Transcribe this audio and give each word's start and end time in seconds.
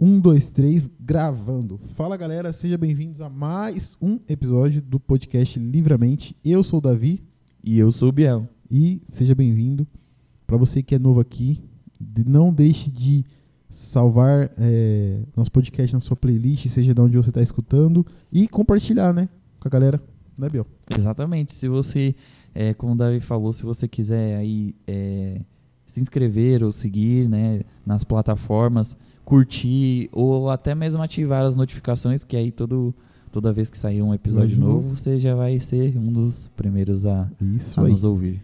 Um, 0.00 0.20
dois, 0.20 0.48
três, 0.48 0.88
gravando. 1.00 1.76
Fala 1.96 2.16
galera, 2.16 2.52
sejam 2.52 2.78
bem-vindos 2.78 3.20
a 3.20 3.28
mais 3.28 3.96
um 4.00 4.20
episódio 4.28 4.80
do 4.80 5.00
podcast 5.00 5.58
Livramente. 5.58 6.36
Eu 6.44 6.62
sou 6.62 6.78
o 6.78 6.80
Davi 6.80 7.20
E 7.64 7.80
eu 7.80 7.90
sou 7.90 8.10
o 8.10 8.12
Biel. 8.12 8.46
e 8.70 9.02
seja 9.04 9.34
bem-vindo. 9.34 9.84
Para 10.46 10.56
você 10.56 10.84
que 10.84 10.94
é 10.94 11.00
novo 11.00 11.18
aqui, 11.18 11.60
não 12.24 12.52
deixe 12.52 12.92
de 12.92 13.24
salvar 13.68 14.52
é, 14.56 15.20
nosso 15.36 15.50
podcast 15.50 15.92
na 15.92 15.98
sua 15.98 16.16
playlist, 16.16 16.68
seja 16.68 16.94
de 16.94 17.00
onde 17.00 17.16
você 17.16 17.30
está 17.30 17.42
escutando, 17.42 18.06
e 18.32 18.46
compartilhar, 18.46 19.12
né, 19.12 19.28
com 19.58 19.66
a 19.66 19.70
galera, 19.70 20.00
né, 20.38 20.48
Biel? 20.48 20.66
Exatamente. 20.96 21.52
Se 21.52 21.66
você, 21.66 22.14
é, 22.54 22.72
como 22.72 22.92
o 22.92 22.96
Davi 22.96 23.18
falou, 23.18 23.52
se 23.52 23.64
você 23.64 23.88
quiser 23.88 24.36
aí 24.36 24.76
é, 24.86 25.40
se 25.88 26.00
inscrever 26.00 26.62
ou 26.62 26.70
seguir 26.70 27.28
né, 27.28 27.62
nas 27.84 28.04
plataformas, 28.04 28.96
curtir 29.28 30.08
ou 30.10 30.48
até 30.48 30.74
mesmo 30.74 31.02
ativar 31.02 31.44
as 31.44 31.54
notificações, 31.54 32.24
que 32.24 32.34
aí 32.34 32.50
todo, 32.50 32.94
toda 33.30 33.52
vez 33.52 33.68
que 33.68 33.76
sair 33.76 34.00
um 34.00 34.14
episódio 34.14 34.54
Episódio 34.54 34.74
novo, 34.74 34.96
você 34.96 35.18
já 35.18 35.34
vai 35.34 35.60
ser 35.60 35.98
um 35.98 36.10
dos 36.10 36.48
primeiros 36.56 37.04
a, 37.04 37.30
Isso 37.54 37.78
a 37.78 37.86
nos 37.86 38.04
ouvir. 38.04 38.40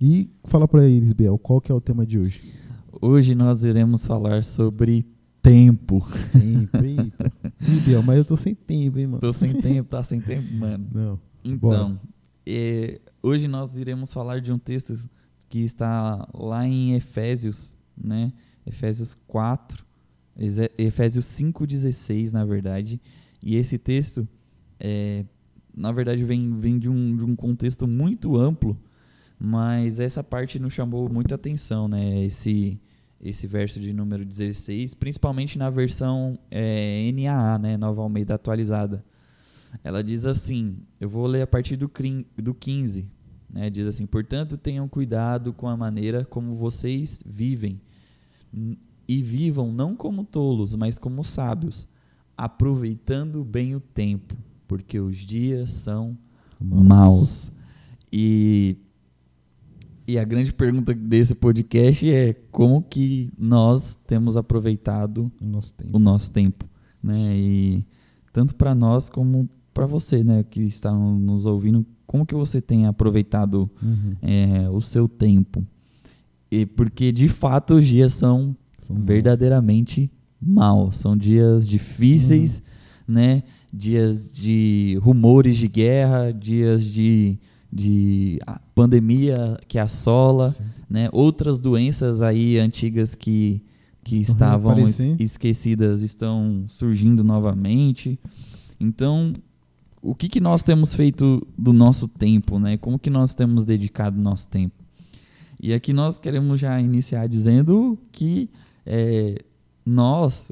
E 0.00 0.30
fala 0.44 0.66
para 0.66 0.86
eles, 0.86 1.12
Biel, 1.12 1.36
qual 1.36 1.60
que 1.60 1.70
é 1.70 1.74
o 1.74 1.80
tema 1.82 2.06
de 2.06 2.18
hoje? 2.18 2.40
Hoje 3.00 3.34
nós 3.34 3.62
iremos 3.62 4.06
falar 4.06 4.42
sobre 4.42 5.04
tempo. 5.42 6.02
Tempo, 6.32 6.76
eita. 6.82 7.32
Ih, 7.60 7.80
Biel, 7.80 8.02
mas 8.02 8.16
eu 8.16 8.24
tô 8.24 8.36
sem 8.36 8.54
tempo, 8.54 8.98
hein, 8.98 9.06
mano? 9.06 9.20
Tô 9.20 9.32
sem 9.34 9.52
tempo, 9.60 9.90
tá 9.90 10.02
sem 10.02 10.18
tempo, 10.20 10.50
mano. 10.54 10.86
Não. 10.94 11.20
Então, 11.44 12.00
é, 12.46 13.00
hoje 13.22 13.46
nós 13.48 13.76
iremos 13.76 14.14
falar 14.14 14.40
de 14.40 14.50
um 14.50 14.58
texto 14.58 14.94
que 15.48 15.58
está 15.60 16.26
lá 16.32 16.66
em 16.66 16.94
Efésios, 16.94 17.76
né? 17.96 18.32
Efésios 18.66 19.14
4, 19.26 19.76
Exe- 19.76 19.85
Efésios 20.78 21.24
5,16, 21.26 22.32
na 22.32 22.44
verdade. 22.44 23.00
E 23.42 23.56
esse 23.56 23.78
texto, 23.78 24.28
é, 24.78 25.24
na 25.74 25.92
verdade, 25.92 26.24
vem, 26.24 26.58
vem 26.58 26.78
de, 26.78 26.88
um, 26.88 27.16
de 27.16 27.24
um 27.24 27.34
contexto 27.34 27.86
muito 27.86 28.36
amplo, 28.36 28.78
mas 29.38 29.98
essa 29.98 30.22
parte 30.22 30.58
nos 30.58 30.74
chamou 30.74 31.08
muita 31.08 31.34
atenção, 31.34 31.88
né? 31.88 32.24
Esse, 32.24 32.80
esse 33.20 33.46
verso 33.46 33.80
de 33.80 33.92
número 33.92 34.24
16, 34.24 34.94
principalmente 34.94 35.58
na 35.58 35.70
versão 35.70 36.38
é, 36.50 37.10
NAA, 37.12 37.58
né? 37.58 37.76
Nova 37.76 38.02
Almeida 38.02 38.34
atualizada. 38.34 39.04
Ela 39.84 40.02
diz 40.02 40.24
assim, 40.24 40.78
eu 41.00 41.08
vou 41.08 41.26
ler 41.26 41.42
a 41.42 41.46
partir 41.46 41.76
do, 41.76 41.90
do 42.38 42.54
15, 42.54 43.06
né? 43.50 43.70
Diz 43.70 43.86
assim, 43.86 44.06
portanto 44.06 44.56
tenham 44.56 44.88
cuidado 44.88 45.52
com 45.52 45.68
a 45.68 45.76
maneira 45.76 46.24
como 46.24 46.56
vocês 46.56 47.22
vivem 47.26 47.80
e 49.08 49.22
vivam 49.22 49.72
não 49.72 49.94
como 49.94 50.24
tolos, 50.24 50.74
mas 50.74 50.98
como 50.98 51.22
sábios, 51.24 51.88
aproveitando 52.36 53.44
bem 53.44 53.74
o 53.74 53.80
tempo, 53.80 54.34
porque 54.68 54.98
os 55.00 55.16
dias 55.16 55.70
são 55.70 56.16
maus. 56.60 57.50
E, 58.12 58.76
e 60.06 60.18
a 60.18 60.24
grande 60.24 60.52
pergunta 60.52 60.94
desse 60.94 61.34
podcast 61.34 62.08
é 62.10 62.34
como 62.50 62.82
que 62.82 63.30
nós 63.38 63.96
temos 64.06 64.36
aproveitado 64.36 65.30
O 65.40 65.44
nosso 65.46 65.74
tempo. 65.74 65.96
o 65.96 65.98
nosso 65.98 66.30
tempo, 66.30 66.64
né? 67.02 67.36
E 67.36 67.84
tanto 68.32 68.54
para 68.54 68.74
nós 68.74 69.08
como 69.10 69.48
para 69.72 69.86
você, 69.86 70.24
né, 70.24 70.42
que 70.42 70.62
está 70.62 70.90
nos 70.92 71.44
ouvindo, 71.44 71.84
como 72.06 72.24
que 72.24 72.34
você 72.34 72.60
tem 72.62 72.86
aproveitado 72.86 73.68
Uhum. 73.82 74.14
é, 74.22 74.70
o 74.70 74.80
seu 74.80 75.06
tempo? 75.08 75.66
E 76.50 76.64
porque 76.64 77.12
de 77.12 77.28
fato 77.28 77.74
os 77.74 77.86
dias 77.86 78.14
são 78.14 78.56
São 78.86 78.96
verdadeiramente 78.96 80.10
maus, 80.40 80.96
são 80.96 81.16
dias 81.16 81.68
difíceis, 81.68 82.62
Uhum. 83.08 83.14
né? 83.14 83.42
Dias 83.72 84.32
de 84.34 84.98
rumores 85.02 85.58
de 85.58 85.68
guerra, 85.68 86.30
dias 86.32 86.84
de, 86.84 87.38
de 87.72 88.38
pandemia 88.74 89.56
que 89.68 89.78
assola, 89.78 90.52
Sim. 90.52 90.62
né? 90.88 91.08
Outras 91.12 91.58
doenças 91.58 92.22
aí 92.22 92.58
antigas 92.58 93.14
que, 93.14 93.60
que 94.04 94.16
Estão 94.20 94.34
estavam 94.34 94.78
es- 94.86 94.98
esquecidas 95.18 96.00
estão 96.00 96.64
surgindo 96.68 97.24
novamente. 97.24 98.18
Então, 98.78 99.32
o 100.02 100.14
que, 100.14 100.28
que 100.28 100.40
nós 100.40 100.62
temos 100.62 100.94
feito 100.94 101.46
do 101.58 101.72
nosso 101.72 102.06
tempo, 102.06 102.58
né? 102.58 102.76
Como 102.76 102.98
que 102.98 103.10
nós 103.10 103.34
temos 103.34 103.64
dedicado 103.64 104.20
nosso 104.20 104.48
tempo? 104.48 104.74
E 105.60 105.72
aqui 105.74 105.92
nós 105.92 106.18
queremos 106.18 106.60
já 106.60 106.80
iniciar 106.80 107.26
dizendo 107.26 107.98
que 108.12 108.48
é, 108.86 109.36
nós, 109.84 110.50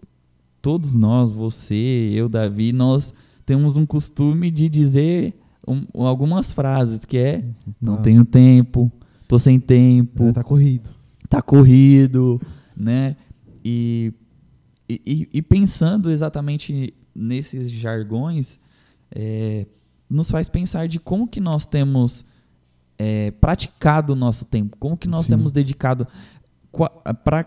todos 0.61 0.95
nós, 0.95 1.33
você, 1.33 2.11
eu, 2.13 2.29
Davi, 2.29 2.73
nós 2.73 3.15
temos 3.47 3.77
um 3.77 3.87
costume 3.87 4.51
de 4.51 4.69
dizer 4.69 5.35
um- 5.67 5.87
algumas 6.07 6.53
frases 6.53 7.05
que 7.05 7.17
é 7.17 7.45
não 7.81 7.97
Tá. 7.97 8.03
tenho 8.03 8.25
tempo, 8.25 8.91
tô 9.29 9.39
sem 9.39 9.59
tempo, 9.61 10.25
É, 10.25 10.33
tá 10.33 10.45
corrido. 10.45 10.91
tá 11.29 11.41
corrido, 11.41 12.41
né? 12.77 13.17
E, 13.65 14.13
e- 14.89 15.01
e, 15.07 15.29
e 15.39 15.43
pensando 15.43 16.11
exatamente 16.11 16.93
nesses 17.15 17.71
jargões, 17.71 18.59
é, 19.15 19.67
nos 20.11 20.31
faz 20.31 20.49
pensar 20.49 20.87
de 20.89 20.99
como 20.99 21.27
que 21.29 21.41
nós 21.41 21.67
temos 21.67 22.25
é, 22.99 23.33
praticado 23.33 24.13
o 24.13 24.17
nosso 24.17 24.45
tempo, 24.45 24.77
como 24.79 24.97
que 24.97 25.09
nós 25.09 25.25
Sim. 25.27 25.31
temos 25.33 25.51
dedicado 25.51 26.07
para 27.25 27.45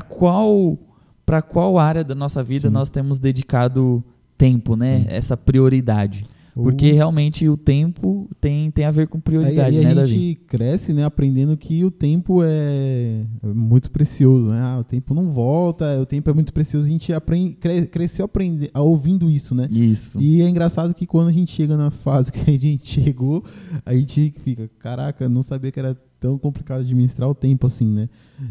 qual 0.00 0.78
para 1.24 1.40
qual 1.40 1.78
área 1.78 2.02
da 2.04 2.14
nossa 2.14 2.42
vida 2.42 2.68
Sim. 2.68 2.74
nós 2.74 2.90
temos 2.90 3.18
dedicado 3.18 4.02
tempo, 4.36 4.76
né? 4.76 5.00
Sim. 5.00 5.06
Essa 5.08 5.36
prioridade. 5.36 6.26
Porque 6.54 6.90
O- 6.92 6.94
realmente 6.94 7.48
o 7.48 7.56
tempo 7.56 8.28
tem, 8.38 8.70
tem 8.70 8.84
a 8.84 8.90
ver 8.90 9.08
com 9.08 9.18
prioridade, 9.18 9.78
aí 9.78 9.84
né, 9.84 9.92
a 9.92 9.94
Davi? 9.94 10.10
gente 10.12 10.34
cresce, 10.46 10.92
né, 10.92 11.02
aprendendo 11.02 11.56
que 11.56 11.82
o 11.82 11.90
tempo 11.90 12.42
é 12.44 13.24
muito 13.42 13.90
precioso, 13.90 14.48
né? 14.50 14.60
Ah, 14.60 14.78
o 14.80 14.84
tempo 14.84 15.14
não 15.14 15.30
volta, 15.30 15.98
o 15.98 16.04
tempo 16.04 16.28
é 16.28 16.34
muito 16.34 16.52
precioso. 16.52 16.86
A 16.88 16.90
gente 16.90 17.10
aprende, 17.10 17.54
cre- 17.54 17.86
cresceu 17.86 18.26
aprende, 18.26 18.68
a- 18.74 18.82
ouvindo 18.82 19.30
isso, 19.30 19.54
né? 19.54 19.66
Isso. 19.70 20.20
E 20.20 20.42
é 20.42 20.48
engraçado 20.48 20.92
que 20.92 21.06
quando 21.06 21.28
a 21.28 21.32
gente 21.32 21.50
chega 21.50 21.74
na 21.74 21.90
fase 21.90 22.30
que 22.32 22.50
a 22.50 22.58
gente 22.58 22.86
chegou, 23.02 23.42
a 23.86 23.94
gente 23.94 24.34
fica, 24.44 24.68
caraca, 24.78 25.26
não 25.30 25.42
sabia 25.42 25.72
que 25.72 25.78
era 25.80 25.96
tão 26.22 26.38
complicado 26.38 26.80
administrar 26.80 27.28
o 27.28 27.34
tempo 27.34 27.66
assim, 27.66 27.86
né? 27.86 28.08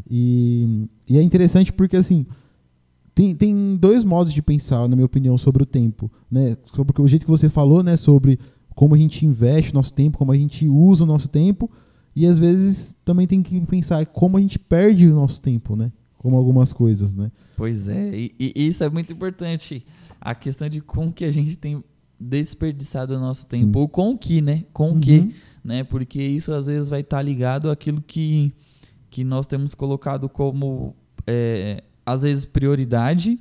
E, 0.10 0.88
e 1.10 1.18
é 1.18 1.22
interessante 1.24 1.72
porque 1.72 1.96
assim, 1.96 2.26
tem, 3.16 3.34
tem 3.36 3.76
dois 3.78 4.04
modos 4.04 4.34
de 4.34 4.42
pensar, 4.42 4.88
na 4.88 4.96
minha 4.96 5.06
opinião, 5.06 5.38
sobre 5.38 5.64
o 5.64 5.66
tempo, 5.66 6.12
né? 6.30 6.58
Sobre 6.76 7.02
o 7.02 7.08
jeito 7.08 7.26
que 7.26 7.32
você 7.32 7.50
falou, 7.50 7.82
né, 7.82 7.96
sobre 7.96 8.38
como 8.76 8.94
a 8.96 8.98
gente 8.98 9.26
investe 9.26 9.72
o 9.72 9.76
nosso 9.76 9.94
tempo, 9.94 10.18
como 10.18 10.32
a 10.32 10.38
gente 10.38 10.68
usa 10.68 11.04
o 11.04 11.08
nosso 11.08 11.30
tempo, 11.30 11.70
e 12.16 12.26
às 12.26 12.38
vezes 12.38 12.96
também 13.06 13.26
tem 13.28 13.42
que 13.42 13.60
pensar 13.62 14.06
como 14.06 14.38
a 14.38 14.42
gente 14.42 14.60
perde 14.60 15.08
o 15.08 15.16
nosso 15.16 15.42
tempo, 15.42 15.76
né? 15.76 15.92
Como 16.18 16.38
algumas 16.38 16.72
coisas, 16.74 17.14
né? 17.14 17.32
Pois 17.58 17.88
é, 17.88 18.12
e, 18.16 18.32
e 18.40 18.68
isso 18.68 18.84
é 18.84 18.90
muito 18.90 19.12
importante. 19.14 19.84
A 20.20 20.36
questão 20.36 20.70
de 20.70 20.82
como 20.82 21.12
que 21.12 21.26
a 21.26 21.32
gente 21.32 21.56
tem 21.58 21.84
desperdiçado 22.20 23.16
o 23.16 23.20
nosso 23.20 23.48
tempo, 23.48 23.74
Sim. 23.74 23.80
ou 23.80 23.88
com 23.90 24.12
o 24.12 24.18
que, 24.18 24.42
né? 24.42 24.64
Com 24.72 24.92
o 24.92 24.94
Uhum. 24.94 25.00
que, 25.02 25.34
né? 25.64 25.84
Porque 25.84 26.22
isso 26.22 26.52
às 26.54 26.66
vezes 26.68 26.90
vai 26.90 27.02
estar 27.02 27.22
ligado 27.22 27.70
àquilo 27.70 28.02
que, 28.02 28.54
que 29.10 29.24
nós 29.24 29.46
temos 29.48 29.74
colocado 29.76 30.28
como, 30.30 30.96
é, 31.28 31.84
às 32.06 32.22
vezes, 32.24 32.46
prioridade, 32.46 33.40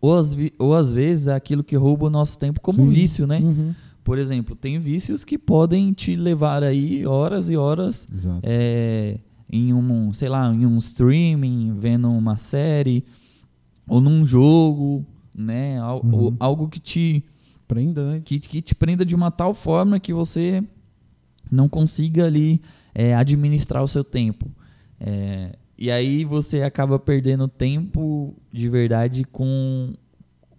ou 0.00 0.22
vi- 0.22 0.52
ou 0.58 0.74
às 0.74 0.92
vezes 0.92 1.28
aquilo 1.28 1.64
que 1.64 1.74
rouba 1.76 2.06
o 2.06 2.10
nosso 2.10 2.38
tempo 2.38 2.60
como 2.60 2.84
Sim. 2.84 2.90
vício, 2.90 3.26
né? 3.26 3.38
Uhum. 3.40 3.74
Por 4.04 4.18
exemplo, 4.18 4.54
tem 4.54 4.78
vícios 4.78 5.24
que 5.24 5.36
podem 5.36 5.92
te 5.92 6.14
levar 6.14 6.62
aí 6.62 7.04
horas 7.04 7.50
e 7.50 7.56
horas 7.56 8.06
é, 8.42 9.18
em 9.50 9.74
um, 9.74 10.12
sei 10.12 10.28
lá, 10.28 10.52
em 10.54 10.64
um 10.64 10.78
streaming, 10.78 11.74
vendo 11.76 12.08
uma 12.08 12.36
série, 12.38 13.04
ou 13.88 14.00
num 14.00 14.24
jogo, 14.24 15.04
né? 15.34 15.78
Al- 15.80 16.02
Uhum. 16.04 16.36
algo 16.38 16.68
que 16.68 16.78
te, 16.78 17.24
Prenda, 17.66 18.12
né? 18.12 18.22
que, 18.24 18.38
que 18.38 18.62
te 18.62 18.76
prenda 18.76 19.04
de 19.04 19.12
uma 19.12 19.28
tal 19.32 19.52
forma 19.52 19.98
que 19.98 20.12
você 20.12 20.62
não 21.50 21.68
consiga 21.68 22.24
ali 22.26 22.60
é, 22.94 23.14
administrar 23.14 23.82
o 23.82 23.88
seu 23.88 24.02
tempo. 24.04 24.50
É, 24.98 25.56
e 25.78 25.90
aí 25.90 26.24
você 26.24 26.62
acaba 26.62 26.98
perdendo 26.98 27.46
tempo 27.48 28.34
de 28.52 28.68
verdade 28.68 29.24
com, 29.24 29.92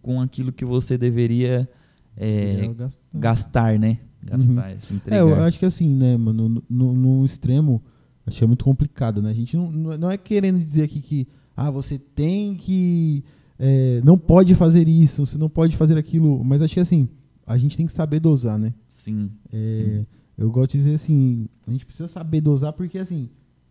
com 0.02 0.22
aquilo 0.22 0.52
que 0.52 0.64
você 0.66 0.98
deveria 0.98 1.68
é, 2.16 2.68
gasto- 2.76 3.02
gastar, 3.14 3.80
né? 3.80 4.00
Gastar, 4.24 4.76
se 4.82 4.94
É, 4.94 4.96
entregar. 4.96 5.20
eu 5.22 5.36
acho 5.44 5.58
que 5.60 5.66
assim, 5.66 5.88
né, 5.96 6.18
mano, 6.18 6.50
no, 6.50 6.64
no, 6.70 6.94
no 6.94 7.26
extremo, 7.26 7.82
acho 8.26 8.38
que 8.38 8.44
é 8.44 8.48
muito 8.48 8.66
complicado, 8.66 9.22
né? 9.22 9.30
A 9.30 9.34
gente 9.34 9.56
não, 9.56 9.72
não 9.72 9.92
é- 9.94 9.98
não 9.98 10.12
é 10.12 10.18
querendo 10.18 10.60
dizer 10.60 10.84
aqui 10.84 11.00
que, 11.02 11.28
ah, 11.56 11.70
você 11.72 11.98
tem 11.98 12.56
que, 12.56 13.24
é, 13.58 14.02
não 14.04 14.18
pode 14.18 14.54
fazer 14.56 14.88
isso, 14.88 15.26
você 15.26 15.38
não 15.38 15.50
pode 15.50 15.76
fazer 15.78 15.98
aquilo, 15.98 16.44
mas 16.44 16.62
acho 16.62 16.74
que 16.74 16.80
assim, 16.80 17.08
a 17.46 17.58
gente 17.58 17.78
tem 17.78 17.86
que 17.86 17.94
saber 17.94 18.20
dosar, 18.20 18.58
né? 18.60 18.74
Sim, 18.90 19.32
É, 19.54 19.68
sim. 19.70 20.06
Eu 20.38 20.52
gosto 20.52 20.72
de 20.72 20.78
dizer 20.78 20.94
assim, 20.94 21.48
a 21.66 21.72
gente 21.72 21.86
precisa 21.86 22.08
saber 22.08 22.42
dosar 22.42 22.72
porque 22.74 23.00
assim, 23.00 23.30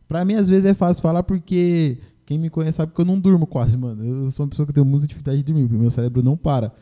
pra 0.09 0.25
mim 0.25 0.35
às 0.35 0.49
vezes 0.49 0.65
é 0.65 0.75
fácil 0.75 1.03
falar 1.03 1.23
porque 1.23 1.99
quem 2.27 2.39
me 2.39 2.51
conhece 2.51 2.77
sabe 2.77 2.93
que 2.93 3.01
eu 3.01 3.05
não 3.05 3.21
durmo 3.21 3.47
quase, 3.47 3.79
mano. 3.79 4.05
Eu 4.05 4.31
sou 4.33 4.45
uma 4.45 4.51
pessoa 4.51 4.67
que 4.67 4.73
tem 4.73 4.85
muita 4.85 5.07
dificuldade 5.07 5.39
de 5.39 5.45
dormir, 5.45 5.69
porque 5.69 5.81
meu 5.81 5.91
cérebro 5.91 6.23
não 6.23 6.37
para. 6.37 6.73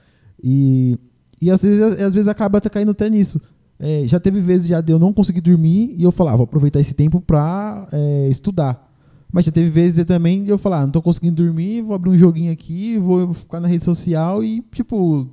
E, 0.42 0.98
e 1.40 1.50
às, 1.50 1.62
vezes, 1.62 1.82
às 2.00 2.14
vezes 2.14 2.28
acaba 2.28 2.58
até 2.58 2.70
caindo 2.70 2.92
até 2.92 3.10
nisso. 3.10 3.38
É, 3.78 4.06
já 4.06 4.19
teve 4.19 4.40
vezes 4.40 4.66
já 4.66 4.81
de 4.81 4.90
eu 4.90 4.98
não 4.98 5.12
conseguir 5.12 5.42
dormir 5.42 5.94
e 5.98 6.02
eu 6.02 6.10
falar, 6.10 6.32
ah, 6.32 6.37
vou 6.37 6.44
aproveitar 6.44 6.80
esse 6.80 6.94
tempo 6.94 7.20
pra 7.20 7.87
é, 7.92 8.28
estudar. 8.30 8.90
Mas 9.30 9.44
já 9.44 9.52
teve 9.52 9.69
vezes 9.69 10.02
também 10.06 10.44
de 10.44 10.50
eu 10.50 10.56
falar, 10.56 10.80
ah, 10.80 10.87
não 10.87 10.92
tô 10.92 11.02
conseguindo 11.02 11.42
dormir, 11.42 11.82
vou 11.82 11.94
abrir 11.94 12.08
um 12.08 12.16
joguinho 12.16 12.52
aqui, 12.52 12.96
vou 12.96 13.34
ficar 13.34 13.60
na 13.60 13.69
rede 13.69 13.84
social 13.84 14.42
e, 14.42 14.62
tipo, 14.72 15.28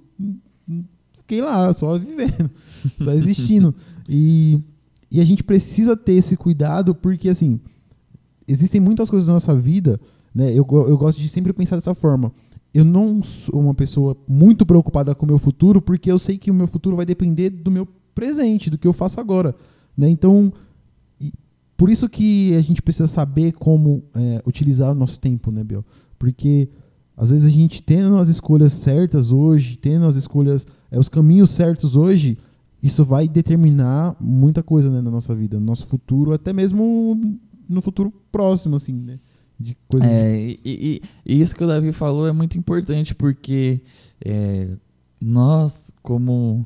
fiquei 1.14 1.40
lá, 1.42 1.74
só 1.74 1.98
vivendo, 1.98 2.50
só 3.02 3.14
existindo. 3.14 3.74
E, 4.14 4.60
e 5.10 5.22
a 5.22 5.26
gente 5.26 5.42
precisa 5.42 5.96
ter 5.96 6.12
esse 6.12 6.36
cuidado 6.36 6.94
porque, 6.94 7.30
assim, 7.30 7.62
existem 8.46 8.82
muitas 8.82 9.10
coisas 9.10 9.28
na 9.28 9.36
nossa 9.36 9.56
vida, 9.56 9.98
né? 10.36 10.52
Eu, 10.52 10.68
eu 10.70 10.98
gosto 10.98 11.22
de 11.22 11.30
sempre 11.30 11.54
pensar 11.54 11.78
dessa 11.78 11.96
forma. 11.96 12.34
Eu 12.74 12.84
não 12.84 13.24
sou 13.24 13.62
uma 13.62 13.74
pessoa 13.74 14.18
muito 14.28 14.66
preocupada 14.66 15.16
com 15.16 15.26
o 15.26 15.30
meu 15.30 15.38
futuro 15.38 15.82
porque 15.82 16.12
eu 16.12 16.20
sei 16.20 16.38
que 16.38 16.52
o 16.52 16.54
meu 16.54 16.68
futuro 16.68 16.98
vai 16.98 17.06
depender 17.06 17.50
do 17.50 17.72
meu 17.72 17.88
presente, 18.14 18.70
do 18.70 18.78
que 18.78 18.86
eu 18.86 18.92
faço 18.92 19.18
agora. 19.18 19.56
Né? 19.98 20.10
Então, 20.10 20.52
por 21.78 21.90
isso 21.90 22.10
que 22.10 22.54
a 22.56 22.62
gente 22.62 22.82
precisa 22.82 23.08
saber 23.08 23.54
como 23.54 24.04
é, 24.14 24.42
utilizar 24.46 24.92
o 24.92 24.96
nosso 24.96 25.22
tempo, 25.22 25.52
né, 25.52 25.64
Biel? 25.64 25.86
Porque 26.20 26.68
às 27.16 27.32
vezes 27.32 27.48
a 27.48 27.56
gente 27.56 27.82
tendo 27.82 28.18
as 28.18 28.28
escolhas 28.28 28.74
certas 28.74 29.32
hoje, 29.32 29.78
tendo 29.78 30.06
as 30.06 30.18
escolhas, 30.18 30.68
é, 30.92 31.00
os 31.00 31.08
caminhos 31.08 31.50
certos 31.52 31.96
hoje, 31.96 32.38
isso 32.82 33.06
vai 33.06 33.28
determinar 33.28 34.16
muita 34.20 34.64
coisa 34.64 34.90
né, 34.90 35.02
na 35.02 35.12
nossa 35.12 35.36
vida, 35.36 35.60
no 35.60 35.66
nosso 35.66 35.86
futuro, 35.86 36.34
até 36.34 36.52
mesmo 36.52 37.40
no 37.70 37.82
futuro 37.82 38.12
próximo, 38.32 38.76
assim, 38.76 38.94
né? 38.94 39.20
De 39.60 39.78
coisas 39.88 40.10
é, 40.10 40.36
de... 40.36 40.38
E, 40.38 40.60
e, 40.66 41.02
e, 41.26 41.42
isso 41.42 41.56
que 41.56 41.64
o 41.64 41.68
Davi 41.68 41.92
falou 41.92 42.28
é 42.28 42.32
muito 42.32 42.58
importante, 42.58 43.14
porque 43.14 43.82
é, 44.24 44.72
nós, 45.20 45.94
como, 46.02 46.66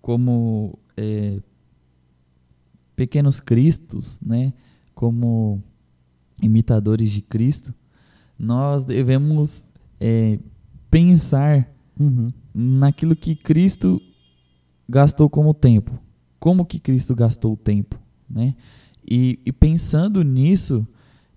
como 0.00 0.78
é, 0.96 1.38
pequenos 2.96 3.38
cristos, 3.38 4.18
né, 4.24 4.54
como 4.94 5.62
imitadores 6.40 7.10
de 7.10 7.20
Cristo, 7.20 7.74
nós 8.38 8.86
devemos 8.86 9.66
é, 10.00 10.38
pensar 10.90 11.70
uhum. 12.00 12.32
naquilo 12.54 13.14
que 13.14 13.36
Cristo 13.36 14.00
gastou 14.88 15.28
como 15.28 15.52
tempo. 15.54 15.98
Como 16.38 16.64
que 16.64 16.78
Cristo 16.78 17.14
gastou 17.14 17.54
o 17.54 17.56
tempo, 17.56 17.98
né? 18.28 18.54
E, 19.08 19.38
e 19.44 19.52
pensando 19.52 20.22
nisso, 20.22 20.86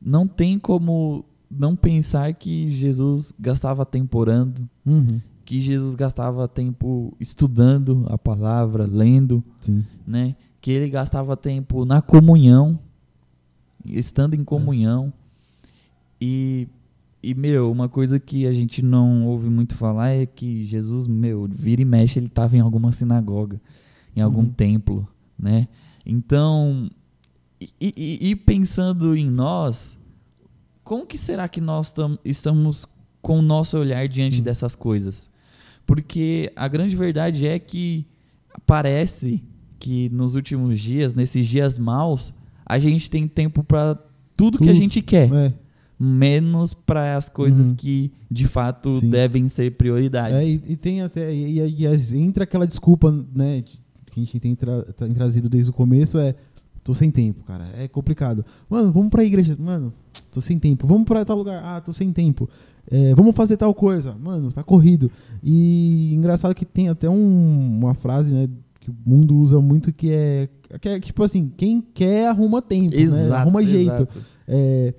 não 0.01 0.27
tem 0.27 0.57
como 0.57 1.25
não 1.49 1.75
pensar 1.75 2.33
que 2.33 2.71
Jesus 2.71 3.33
gastava 3.39 3.85
tempo 3.85 4.17
orando, 4.17 4.67
uhum. 4.85 5.19
que 5.45 5.61
Jesus 5.61 5.95
gastava 5.95 6.47
tempo 6.47 7.15
estudando 7.19 8.05
a 8.09 8.17
palavra, 8.17 8.85
lendo, 8.85 9.43
Sim. 9.61 9.83
né? 10.05 10.35
que 10.61 10.71
ele 10.71 10.89
gastava 10.89 11.37
tempo 11.37 11.85
na 11.85 12.01
comunhão, 12.01 12.79
estando 13.85 14.33
em 14.33 14.43
comunhão. 14.43 15.13
E, 16.19 16.67
e, 17.21 17.33
meu, 17.33 17.71
uma 17.71 17.89
coisa 17.89 18.19
que 18.19 18.47
a 18.47 18.53
gente 18.53 18.81
não 18.81 19.25
ouve 19.25 19.49
muito 19.49 19.75
falar 19.75 20.09
é 20.09 20.25
que 20.25 20.65
Jesus, 20.65 21.05
meu, 21.05 21.47
vira 21.51 21.81
e 21.81 21.85
mexe, 21.85 22.17
ele 22.17 22.27
estava 22.27 22.55
em 22.55 22.61
alguma 22.61 22.91
sinagoga, 22.91 23.61
em 24.15 24.21
algum 24.21 24.41
uhum. 24.41 24.49
templo, 24.49 25.07
né? 25.37 25.67
Então, 26.05 26.89
e, 27.59 27.69
e, 27.79 28.29
e, 28.29 28.35
pensando 28.35 29.15
em 29.17 29.29
nós, 29.29 29.97
como 30.83 31.05
que 31.05 31.17
será 31.17 31.47
que 31.49 31.59
nós 31.59 31.93
estamos 32.23 32.85
com 33.21 33.39
o 33.39 33.41
nosso 33.41 33.77
olhar 33.77 34.07
diante 34.07 34.37
uhum. 34.37 34.43
dessas 34.43 34.73
coisas? 34.75 35.29
Porque 35.85 36.51
a 36.55 36.67
grande 36.67 36.95
verdade 36.95 37.45
é 37.45 37.59
que 37.59 38.07
parece 38.65 39.43
que 39.77 40.09
nos 40.09 40.35
últimos 40.35 40.79
dias, 40.79 41.13
nesses 41.13 41.47
dias 41.47 41.77
maus, 41.77 42.33
a 42.65 42.79
gente 42.79 43.09
tem 43.09 43.27
tempo 43.27 43.63
para 43.63 43.95
tudo, 43.95 44.57
tudo, 44.57 44.59
que 44.59 44.69
a 44.69 44.73
gente 44.73 45.01
quer. 45.01 45.33
É. 45.33 45.53
Menos 45.99 46.73
para 46.73 47.17
as 47.17 47.27
coisas 47.27 47.71
uhum. 47.71 47.75
que 47.75 48.11
de 48.31 48.47
fato 48.47 48.99
Sim. 48.99 49.09
devem 49.09 49.47
ser 49.47 49.71
prioridades. 49.71 50.37
É, 50.37 50.45
e, 50.45 50.61
e, 50.69 50.75
tem 50.77 51.01
até. 51.01 51.33
E, 51.33 51.59
e, 51.59 51.85
e, 51.85 52.17
entra 52.17 52.45
aquela 52.45 52.65
desculpa, 52.65 53.11
né? 53.35 53.61
Que 53.61 53.79
a 54.15 54.23
gente 54.23 54.39
tem, 54.39 54.55
tra 54.55 54.81
tem 54.93 55.13
trazido 55.13 55.49
desde 55.49 55.71
o 55.71 55.73
começo, 55.73 56.17
é. 56.17 56.35
Tô 56.83 56.93
sem 56.93 57.11
tempo, 57.11 57.43
cara. 57.43 57.67
É 57.77 57.87
complicado. 57.87 58.45
Mano, 58.69 58.91
vamos 58.91 59.09
pra 59.09 59.23
igreja. 59.23 59.55
Mano, 59.59 59.93
tô 60.31 60.39
sem 60.39 60.57
tempo. 60.57 60.87
Vamos 60.87 61.03
pra 61.03 61.25
tal 61.25 61.37
lugar. 61.37 61.61
Ah, 61.63 61.81
tô 61.81 61.91
sem 61.91 62.11
tempo. 62.13 62.49
É, 62.89 63.13
vamos 63.13 63.35
fazer 63.35 63.57
tal 63.57 63.73
coisa. 63.73 64.15
Mano, 64.15 64.51
tá 64.51 64.63
corrido. 64.63 65.11
E 65.43 66.13
engraçado 66.15 66.55
que 66.55 66.65
tem 66.65 66.87
até 66.87 67.09
um, 67.09 67.77
uma 67.79 67.93
frase, 67.93 68.31
né? 68.31 68.49
que 68.79 68.89
o 68.89 68.95
mundo 69.05 69.37
usa 69.37 69.59
muito, 69.61 69.91
que 69.91 70.11
é, 70.11 70.49
que 70.79 70.89
é 70.89 70.99
tipo 70.99 71.23
assim, 71.23 71.51
quem 71.55 71.81
quer 71.81 72.27
arruma 72.27 72.61
tempo, 72.61 72.95
exato, 72.95 73.29
né? 73.29 73.35
arruma 73.35 73.63
jeito. 73.63 74.07
É, 74.47 74.93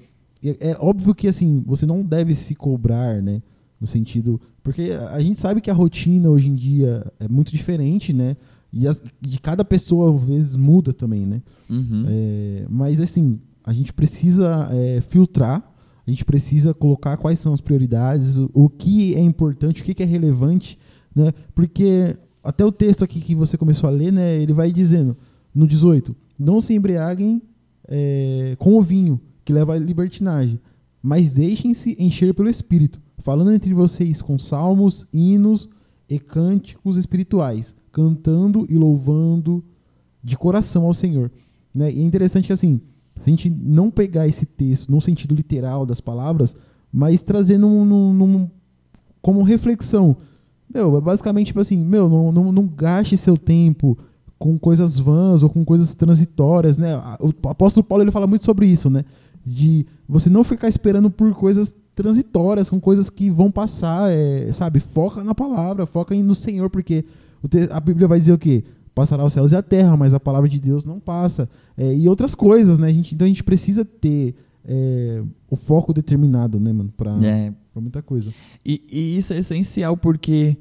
é, 0.44 0.70
é, 0.70 0.76
óbvio 0.78 1.14
que 1.14 1.28
assim, 1.28 1.62
você 1.66 1.87
não 1.87 2.02
deve 2.02 2.34
se 2.34 2.54
cobrar, 2.54 3.22
né? 3.22 3.42
No 3.81 3.87
sentido. 3.87 4.40
Porque 4.62 4.90
a 5.12 5.20
gente 5.20 5.40
sabe 5.40 5.60
que 5.60 5.70
a 5.70 5.75
rotina 5.75 6.28
hoje 6.28 6.48
em 6.48 6.54
dia 6.54 7.06
é 7.19 7.28
muito 7.28 7.50
diferente, 7.52 8.12
né? 8.12 8.37
E 8.72 8.87
as, 8.87 9.02
de 9.20 9.40
cada 9.40 9.64
pessoa, 9.64 10.14
às 10.14 10.25
vezes, 10.25 10.56
muda 10.56 10.92
também, 10.92 11.26
né? 11.26 11.42
Uhum. 11.69 12.04
É, 12.08 12.66
mas 12.69 13.00
assim, 13.00 13.40
a 13.64 13.72
gente 13.72 13.92
precisa 13.92 14.69
é, 14.70 15.00
filtrar, 15.00 15.62
a 16.06 16.10
gente 16.10 16.25
precisa 16.25 16.72
colocar 16.75 17.16
quais 17.16 17.38
são 17.38 17.52
as 17.52 17.60
prioridades, 17.60 18.37
o, 18.37 18.50
o 18.52 18.69
que 18.69 19.14
é 19.14 19.20
importante, 19.20 19.82
o 19.82 19.84
que, 19.84 19.94
que 19.94 20.02
é 20.02 20.06
relevante, 20.06 20.78
né? 21.14 21.32
Porque 21.54 22.16
até 22.42 22.64
o 22.64 22.72
texto 22.72 23.04
aqui 23.04 23.20
que 23.20 23.34
você 23.34 23.56
começou 23.56 23.88
a 23.88 23.92
ler, 23.92 24.12
né, 24.12 24.37
ele 24.37 24.52
vai 24.52 24.72
dizendo, 24.72 25.16
no 25.54 25.66
18, 25.66 26.16
não 26.38 26.60
se 26.60 26.75
embriaguem 26.75 27.42
é, 27.88 28.56
com 28.58 28.76
o 28.76 28.82
vinho, 28.82 29.20
que 29.44 29.52
leva 29.52 29.75
à 29.75 29.78
libertinagem, 29.78 30.60
mas 31.02 31.32
deixem-se 31.32 31.96
encher 31.98 32.34
pelo 32.34 32.48
Espírito, 32.48 33.00
falando 33.19 33.52
entre 33.52 33.72
vocês 33.72 34.20
com 34.20 34.38
salmos, 34.38 35.06
hinos 35.12 35.69
e 36.08 36.19
cânticos 36.19 36.96
espirituais, 36.96 37.75
cantando 37.92 38.66
e 38.69 38.76
louvando 38.76 39.64
de 40.22 40.37
coração 40.37 40.84
ao 40.84 40.94
Senhor. 40.94 41.31
Né? 41.75 41.92
E 41.92 42.00
é 42.00 42.02
interessante 42.02 42.46
que 42.46 42.52
assim, 42.52 42.81
se 43.20 43.28
a 43.28 43.31
gente 43.31 43.50
não 43.50 43.90
pegar 43.90 44.26
esse 44.26 44.44
texto 44.44 44.90
no 44.90 45.00
sentido 45.00 45.34
literal 45.34 45.87
das 45.87 46.00
palavras, 46.00 46.54
mas 46.92 47.22
trazendo 47.22 47.69
num, 47.69 48.12
num, 48.12 48.26
num, 48.26 48.50
como 49.20 49.42
reflexão 49.42 50.16
meu, 50.73 50.97
é 50.97 51.00
basicamente 51.00 51.49
tipo 51.49 51.61
assim, 51.61 51.76
meu, 51.76 52.09
não, 52.09 52.30
não, 52.30 52.52
não 52.52 52.66
gaste 52.66 53.16
seu 53.16 53.37
tempo 53.37 53.99
com 54.38 54.59
coisas 54.59 54.99
vãs 54.99 55.42
ou 55.42 55.50
com 55.50 55.64
coisas 55.64 55.94
transitórias, 55.94 56.78
né? 56.78 56.97
O 57.18 57.49
apóstolo 57.49 57.85
Paulo 57.85 58.04
ele 58.04 58.11
fala 58.11 58.26
muito 58.26 58.44
sobre 58.44 58.66
isso, 58.66 58.88
né? 58.88 59.04
De 59.44 59.87
você 60.09 60.28
não 60.28 60.44
ficar 60.44 60.68
esperando 60.68 61.11
por 61.11 61.35
coisas 61.35 61.75
transitórias, 61.94 62.70
com 62.70 62.80
coisas 62.80 63.11
que 63.11 63.30
vão 63.30 63.50
passar, 63.50 64.11
é, 64.12 64.52
sabe? 64.52 64.80
Foca 64.80 65.23
na 65.25 65.35
palavra, 65.35 65.87
foca 65.87 66.14
no 66.14 66.35
Senhor, 66.35 66.70
porque 66.70 67.04
a 67.70 67.80
Bíblia 67.80 68.06
vai 68.06 68.18
dizer 68.18 68.32
o 68.32 68.38
quê? 68.38 68.64
Passará 68.94 69.25
os 69.25 69.32
céus 69.32 69.52
e 69.52 69.56
a 69.56 69.62
terra, 69.62 69.97
mas 69.97 70.14
a 70.14 70.20
palavra 70.20 70.49
de 70.49 70.59
Deus 70.59 70.85
não 70.85 71.00
passa. 71.00 71.49
É, 71.76 71.94
e 71.94 72.09
outras 72.09 72.35
coisas, 72.35 72.78
né? 72.78 72.88
A 72.88 72.92
gente, 72.92 73.14
então 73.14 73.25
a 73.25 73.28
gente 73.28 73.44
precisa 73.44 73.85
ter 73.85 74.35
é, 74.64 75.23
o 75.49 75.56
foco 75.56 75.92
determinado, 75.92 76.61
né, 76.61 76.73
mano? 76.73 76.92
Pra, 76.97 77.12
é. 77.25 77.52
pra 77.73 77.80
muita 77.80 78.02
coisa. 78.02 78.32
E, 78.64 78.82
e, 78.90 79.16
isso 79.16 79.32
é 79.32 79.38
essencial 79.38 79.97
porque, 79.97 80.59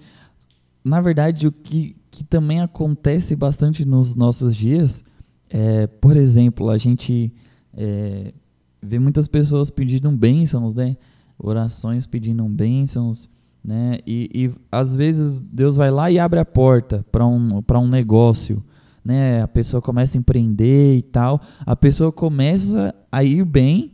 na 0.84 1.02
verdade, 1.02 1.48
o 1.48 1.52
que, 1.52 1.96
que 2.10 2.24
também 2.24 2.62
acontece 2.62 3.36
bastante 3.36 3.84
nos 3.84 4.16
nossos 4.16 4.56
dias 4.56 5.04
é, 5.50 5.88
por 5.88 6.16
exemplo, 6.16 6.70
a 6.70 6.78
gente 6.78 7.34
é, 7.74 8.34
vê 8.82 9.00
muitas 9.00 9.28
pessoas 9.28 9.70
pedindo 9.70 10.12
bênçãos, 10.12 10.74
né? 10.74 10.98
Orações 11.38 12.06
pedindo 12.06 12.44
bênçãos, 12.46 13.30
né? 13.64 14.00
E, 14.06 14.30
e 14.34 14.52
às 14.72 14.94
vezes 14.94 15.40
Deus 15.40 15.76
vai 15.76 15.92
lá 15.92 16.12
e 16.12 16.20
abre 16.20 16.40
a 16.40 16.46
porta 16.46 17.06
para 17.12 17.26
um, 17.26 17.62
um 17.76 17.88
negócio 17.88 18.64
né? 19.04 19.42
A 19.42 19.48
pessoa 19.48 19.82
começa 19.82 20.18
a 20.18 20.20
empreender 20.20 20.98
e 20.98 21.02
tal, 21.02 21.42
a 21.66 21.76
pessoa 21.76 22.12
começa 22.12 22.94
a 23.12 23.24
ir 23.24 23.44
bem, 23.44 23.92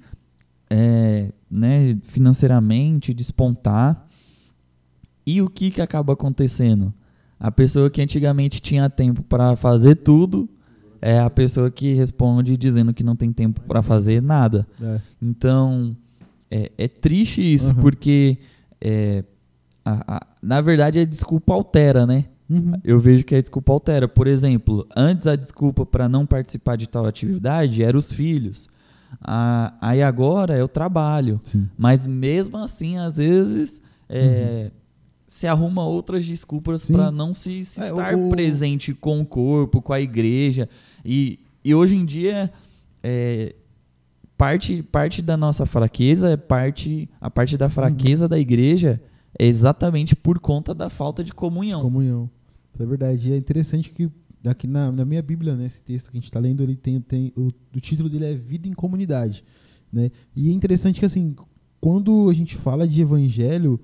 é, 0.70 1.32
né? 1.50 1.94
Financeiramente, 2.04 3.14
despontar. 3.14 4.08
E 5.26 5.42
o 5.42 5.50
que 5.50 5.72
que 5.72 5.82
acaba 5.82 6.14
acontecendo? 6.14 6.94
A 7.40 7.52
pessoa 7.52 7.90
que 7.90 8.02
antigamente 8.02 8.60
tinha 8.60 8.90
tempo 8.90 9.24
para 9.24 9.56
fazer 9.56 9.96
tudo 9.96 10.50
é 11.06 11.20
a 11.20 11.30
pessoa 11.30 11.70
que 11.70 11.94
responde 11.94 12.58
dizendo 12.58 12.92
que 12.92 13.04
não 13.04 13.16
tem 13.16 13.32
tempo 13.32 13.62
para 13.62 13.84
fazer 13.84 14.24
nada. 14.24 14.66
É. 14.82 15.00
Então 15.22 15.96
é, 16.50 16.72
é, 16.76 16.88
triste 16.88 17.42
isso 17.42 17.76
uhum. 17.76 17.82
porque 17.82 18.40
é, 18.82 19.24
a, 19.86 20.16
a, 20.16 20.28
na 20.42 20.62
verdade 20.62 21.00
a 21.00 21.06
desculpa 21.06 21.54
altera, 21.54 22.08
né? 22.08 22.26
Uhum. 22.50 22.74
Eu 22.84 23.00
vejo 23.00 23.24
que 23.24 23.36
a 23.36 23.42
desculpa 23.42 23.72
altera. 23.72 24.08
Por 24.08 24.26
exemplo, 24.26 24.88
antes 24.98 25.28
a 25.28 25.36
desculpa 25.36 25.86
para 25.86 26.10
não 26.10 26.26
participar 26.26 26.76
de 26.76 26.90
tal 26.90 27.06
atividade 27.06 27.84
era 27.84 27.96
os 27.96 28.12
filhos. 28.12 28.68
Ah, 29.22 29.76
aí 29.80 30.02
agora 30.02 30.56
é 30.56 30.64
o 30.64 30.68
trabalho. 30.68 31.40
Sim. 31.44 31.70
Mas 31.78 32.08
mesmo 32.08 32.58
assim, 32.58 32.98
às 32.98 33.18
vezes, 33.18 33.80
é, 34.10 34.72
se 35.28 35.48
arruma 35.48 35.84
outras 35.86 36.26
desculpas 36.26 36.86
para 36.86 37.12
não 37.12 37.34
se, 37.34 37.66
se 37.66 37.82
É, 37.82 37.90
estar 37.90 38.16
o- 38.16 38.30
presente 38.30 38.94
com 38.94 39.22
o 39.22 39.26
corpo, 39.26 39.82
com 39.82 39.92
a 39.94 40.00
igreja. 40.00 40.70
E, 41.04 41.40
e 41.64 41.74
hoje 41.74 41.96
em 41.96 42.06
dia, 42.06 42.52
é, 43.04 43.56
parte, 44.38 44.84
parte 44.84 45.22
da 45.22 45.36
nossa 45.38 45.66
fraqueza 45.66 46.30
é 46.32 46.38
parte. 46.38 47.10
A 47.20 47.30
parte 47.30 47.58
da 47.58 47.70
fraqueza 47.70 48.28
da 48.28 48.38
igreja 48.40 49.02
é 49.38 49.46
exatamente 49.46 50.16
por 50.16 50.40
conta 50.40 50.74
da 50.74 50.90
falta 50.90 51.24
de 51.24 51.34
comunhão. 51.34 51.82
Comunhão. 51.82 52.30
É 52.80 52.86
verdade. 52.86 53.30
E 53.30 53.34
é 53.34 53.38
interessante 53.38 53.90
que 53.90 54.10
aqui 54.48 54.68
na, 54.68 54.92
na 54.92 55.04
minha 55.06 55.22
Bíblia, 55.24 55.56
né, 55.56 55.66
esse 55.66 55.82
texto 55.82 56.12
que 56.12 56.18
a 56.18 56.20
gente 56.20 56.30
está 56.30 56.40
lendo, 56.40 56.62
ele 56.62 56.76
tem, 56.76 57.02
tem 57.02 57.34
o, 57.36 57.48
o 57.76 57.80
título 57.80 58.08
dele 58.10 58.26
é 58.26 58.36
Vida 58.36 58.68
em 58.68 58.74
Comunidade, 58.74 59.44
né? 59.92 60.12
E 60.36 60.50
é 60.50 60.54
interessante 60.54 61.00
que 61.00 61.06
assim, 61.06 61.36
quando 61.82 62.30
a 62.30 62.34
gente 62.34 62.56
fala 62.56 62.88
de 62.88 63.02
evangelho, 63.02 63.80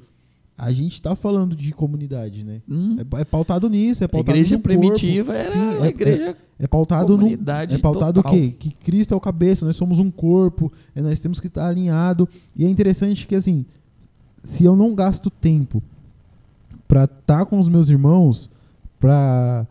a 0.63 0.71
gente 0.71 0.93
está 0.93 1.15
falando 1.15 1.55
de 1.55 1.71
comunidade, 1.71 2.43
né? 2.45 2.61
Hum, 2.69 2.97
É, 2.99 3.21
é 3.21 3.25
pautado 3.25 3.67
nisso, 3.67 4.03
é 4.03 4.05
a 4.05 4.09
pautado 4.09 4.37
igreja 4.37 4.55
no 4.57 4.61
corpo. 4.61 4.79
primitiva 4.79 5.33
era 5.33 5.51
Sim, 5.51 5.59
é- 5.83 5.87
igreja 5.87 6.37
É 6.59 6.67
pautado 6.67 7.17
no 7.17 7.27
é 7.27 7.77
pautado 7.79 8.19
o 8.19 8.23
total. 8.23 8.31
quê? 8.31 8.53
Que 8.59 8.69
Cristo 8.71 9.13
é 9.13 9.17
o 9.17 9.19
cabeça, 9.19 9.65
nós 9.65 9.75
somos 9.75 9.97
um 9.97 10.11
corpo, 10.11 10.71
é, 10.93 11.01
nós 11.01 11.19
temos 11.19 11.39
que 11.39 11.47
estar 11.47 11.67
alinhado. 11.67 12.29
E 12.55 12.63
é 12.63 12.69
interessante 12.69 13.25
que 13.25 13.33
assim, 13.33 13.65
se 14.43 14.63
eu 14.63 14.75
não 14.75 14.93
gasto 14.93 15.31
tempo 15.31 15.81
para 16.87 17.05
estar 17.05 17.45
com 17.47 17.57
os 17.57 17.67
meus 17.67 17.89
irmãos, 17.89 18.47
para 18.99 19.65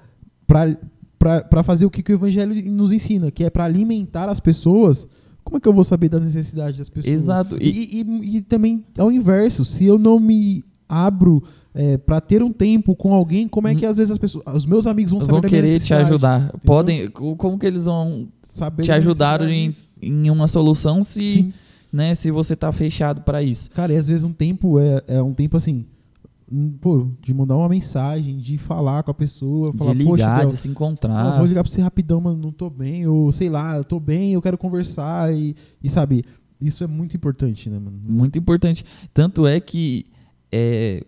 para 1.18 1.62
fazer 1.62 1.84
o 1.86 1.90
que, 1.90 2.02
que 2.02 2.12
o 2.12 2.14
evangelho 2.16 2.54
nos 2.72 2.92
ensina, 2.92 3.30
que 3.30 3.44
é 3.44 3.50
para 3.50 3.64
alimentar 3.64 4.28
as 4.30 4.40
pessoas, 4.40 5.06
como 5.44 5.58
é 5.58 5.60
que 5.60 5.68
eu 5.68 5.72
vou 5.74 5.84
saber 5.84 6.08
das 6.08 6.22
necessidades 6.22 6.78
das 6.78 6.88
pessoas? 6.88 7.12
Exato. 7.12 7.56
E, 7.60 8.00
e, 8.00 8.36
e 8.38 8.40
também 8.40 8.84
ao 8.98 9.12
inverso, 9.12 9.64
se 9.64 9.84
eu 9.84 9.98
não 9.98 10.18
me 10.18 10.64
abro 10.90 11.42
para 12.04 12.20
ter 12.20 12.42
um 12.42 12.52
tempo 12.52 12.96
com 12.96 13.14
alguém, 13.14 13.46
como 13.46 13.68
é 13.68 13.74
que 13.76 13.86
às 13.86 13.96
vezes 13.96 14.10
as 14.10 14.18
pessoas, 14.18 14.44
os 14.54 14.66
meus 14.66 14.86
amigos 14.88 15.12
vão 15.12 15.20
saber 15.20 15.32
vão 15.40 15.42
querer 15.42 15.78
te 15.80 15.94
ajudar. 15.94 16.52
Podem, 16.64 17.08
co- 17.10 17.36
como 17.36 17.56
que 17.58 17.64
eles 17.64 17.84
vão 17.84 18.26
Saber 18.42 18.82
te 18.82 18.88
das 18.88 18.96
ajudaram 18.96 19.48
em, 19.48 19.70
em 20.02 20.28
uma 20.30 20.48
solução 20.48 21.00
se, 21.04 21.20
Sim. 21.20 21.52
né, 21.92 22.12
se 22.16 22.30
você 22.32 22.56
tá 22.56 22.72
fechado 22.72 23.22
para 23.22 23.40
isso? 23.40 23.70
Cara, 23.70 23.92
e 23.92 23.96
às 23.96 24.08
vezes 24.08 24.24
um 24.24 24.32
tempo 24.32 24.80
é, 24.80 25.00
é 25.06 25.22
um 25.22 25.32
tempo 25.32 25.56
assim, 25.56 25.86
hum, 26.50 26.72
pô, 26.80 27.06
de 27.22 27.32
mandar 27.32 27.56
uma 27.56 27.68
mensagem, 27.68 28.38
de 28.38 28.58
falar 28.58 29.04
com 29.04 29.12
a 29.12 29.14
pessoa, 29.14 29.72
falar, 29.72 29.92
de 29.94 29.98
ligar, 30.04 30.40
Bel, 30.40 30.48
de 30.48 30.56
se 30.56 30.66
encontrar. 30.68 31.36
vou 31.36 31.46
ligar 31.46 31.62
pra 31.62 31.70
você 31.72 31.80
rapidão, 31.80 32.20
mano, 32.20 32.36
não 32.36 32.50
tô 32.50 32.68
bem, 32.68 33.06
ou 33.06 33.30
sei 33.30 33.48
lá, 33.48 33.80
tô 33.84 34.00
bem, 34.00 34.32
eu 34.32 34.42
quero 34.42 34.58
conversar 34.58 35.32
e, 35.32 35.54
e 35.80 35.88
sabe, 35.88 36.24
isso 36.60 36.82
é 36.82 36.88
muito 36.88 37.16
importante, 37.16 37.70
né, 37.70 37.78
mano? 37.78 37.96
Muito 38.04 38.36
importante. 38.36 38.84
Tanto 39.14 39.46
é 39.46 39.60
que 39.60 40.04
é, 40.52 41.04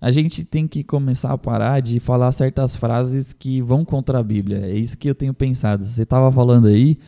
a 0.00 0.10
gente 0.10 0.44
tem 0.44 0.66
que 0.66 0.82
começar 0.82 1.32
a 1.32 1.38
parar 1.38 1.80
de 1.80 2.00
falar 2.00 2.32
certas 2.32 2.74
frases 2.76 3.32
que 3.32 3.60
vão 3.62 3.84
contra 3.84 4.18
a 4.18 4.22
Bíblia. 4.22 4.58
É 4.66 4.74
isso 4.74 4.98
que 4.98 5.08
eu 5.08 5.14
tenho 5.14 5.32
pensado. 5.34 5.84
Você 5.84 6.02
estava 6.02 6.30
falando 6.32 6.66
aí, 6.68 6.98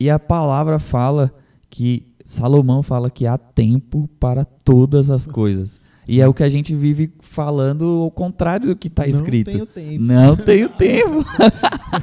e 0.00 0.10
a 0.10 0.18
palavra 0.18 0.78
fala 0.78 1.32
que 1.70 2.06
Salomão 2.24 2.82
fala 2.82 3.10
que 3.10 3.26
há 3.26 3.38
tempo 3.38 4.08
para 4.20 4.44
todas 4.44 5.10
as 5.10 5.26
coisas. 5.26 5.80
E 6.06 6.20
é 6.22 6.26
o 6.26 6.32
que 6.32 6.42
a 6.42 6.48
gente 6.48 6.74
vive 6.74 7.12
falando 7.20 8.04
o 8.06 8.10
contrário 8.10 8.68
do 8.68 8.76
que 8.76 8.88
está 8.88 9.02
Não 9.02 9.10
escrito. 9.10 9.50
tenho 9.50 9.66
tempo. 9.66 10.02
Não 10.02 10.36
tenho 10.36 10.68
tempo. 10.70 11.24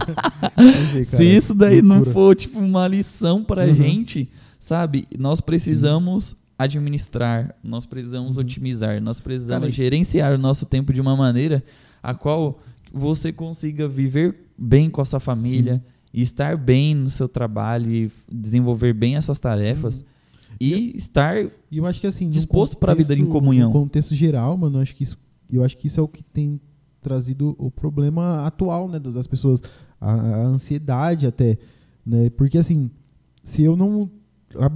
Se 1.04 1.24
isso 1.36 1.54
daí 1.54 1.82
não 1.82 2.04
for 2.06 2.36
tipo 2.36 2.60
uma 2.60 2.88
lição 2.88 3.44
pra 3.44 3.66
Uhum. 3.66 3.74
gente, 3.76 4.30
sabe? 4.60 5.08
Nós 5.18 5.42
precisamos 5.42 6.36
administrar, 6.58 7.56
nós 7.64 7.86
precisamos 7.86 8.38
Uhum. 8.38 8.42
otimizar, 8.42 9.02
nós 9.02 9.20
precisamos 9.20 9.62
Cara, 9.62 9.72
gerenciar 9.72 10.34
o 10.34 10.38
nosso 10.38 10.66
tempo 10.66 10.94
de 10.94 11.02
uma 11.02 11.16
maneira 11.16 11.64
a 12.02 12.14
qual 12.14 12.60
você 12.94 13.32
consiga 13.34 13.88
viver 13.88 14.36
bem 14.58 14.90
com 14.90 15.02
a 15.02 15.06
sua 15.06 15.20
família, 15.20 15.84
e 16.14 16.22
estar 16.22 16.56
bem 16.56 16.96
no 16.96 17.10
seu 17.10 17.28
trabalho 17.28 17.92
e 17.92 18.10
desenvolver 18.32 18.94
bem 18.94 19.18
as 19.18 19.26
suas 19.26 19.38
tarefas 19.40 20.00
Uhum. 20.00 20.56
e 20.62 20.96
estar 20.96 21.36
E 21.70 21.78
eu 21.78 21.86
acho 21.86 22.00
que 22.00 22.08
assim, 22.08 22.30
Disposto 22.30 22.78
pra 22.78 22.94
vida 22.94 23.14
em 23.14 23.26
comunhão. 23.26 23.68
No 23.68 23.74
contexto 23.74 24.16
geral, 24.16 24.56
mano, 24.56 24.78
eu 24.78 24.82
acho 24.82 24.96
que 24.96 25.04
isso, 25.04 25.18
eu 25.52 25.62
acho 25.62 25.76
que 25.78 25.88
isso 25.88 26.00
é 26.00 26.04
o 26.04 26.08
que 26.08 26.24
tem 26.24 26.58
trazido 27.02 27.54
o 27.60 27.70
problema 27.70 28.46
atual, 28.48 28.88
né, 28.88 28.98
das, 28.98 29.28
pessoas, 29.28 29.62
a, 30.00 30.12
a 30.14 30.44
ansiedade 30.46 31.28
até, 31.28 31.58
né? 32.06 32.30
Porque 32.30 32.58
assim, 32.58 32.90
se 33.44 33.62
eu 33.64 33.76
não 33.76 34.04
a 34.04 34.10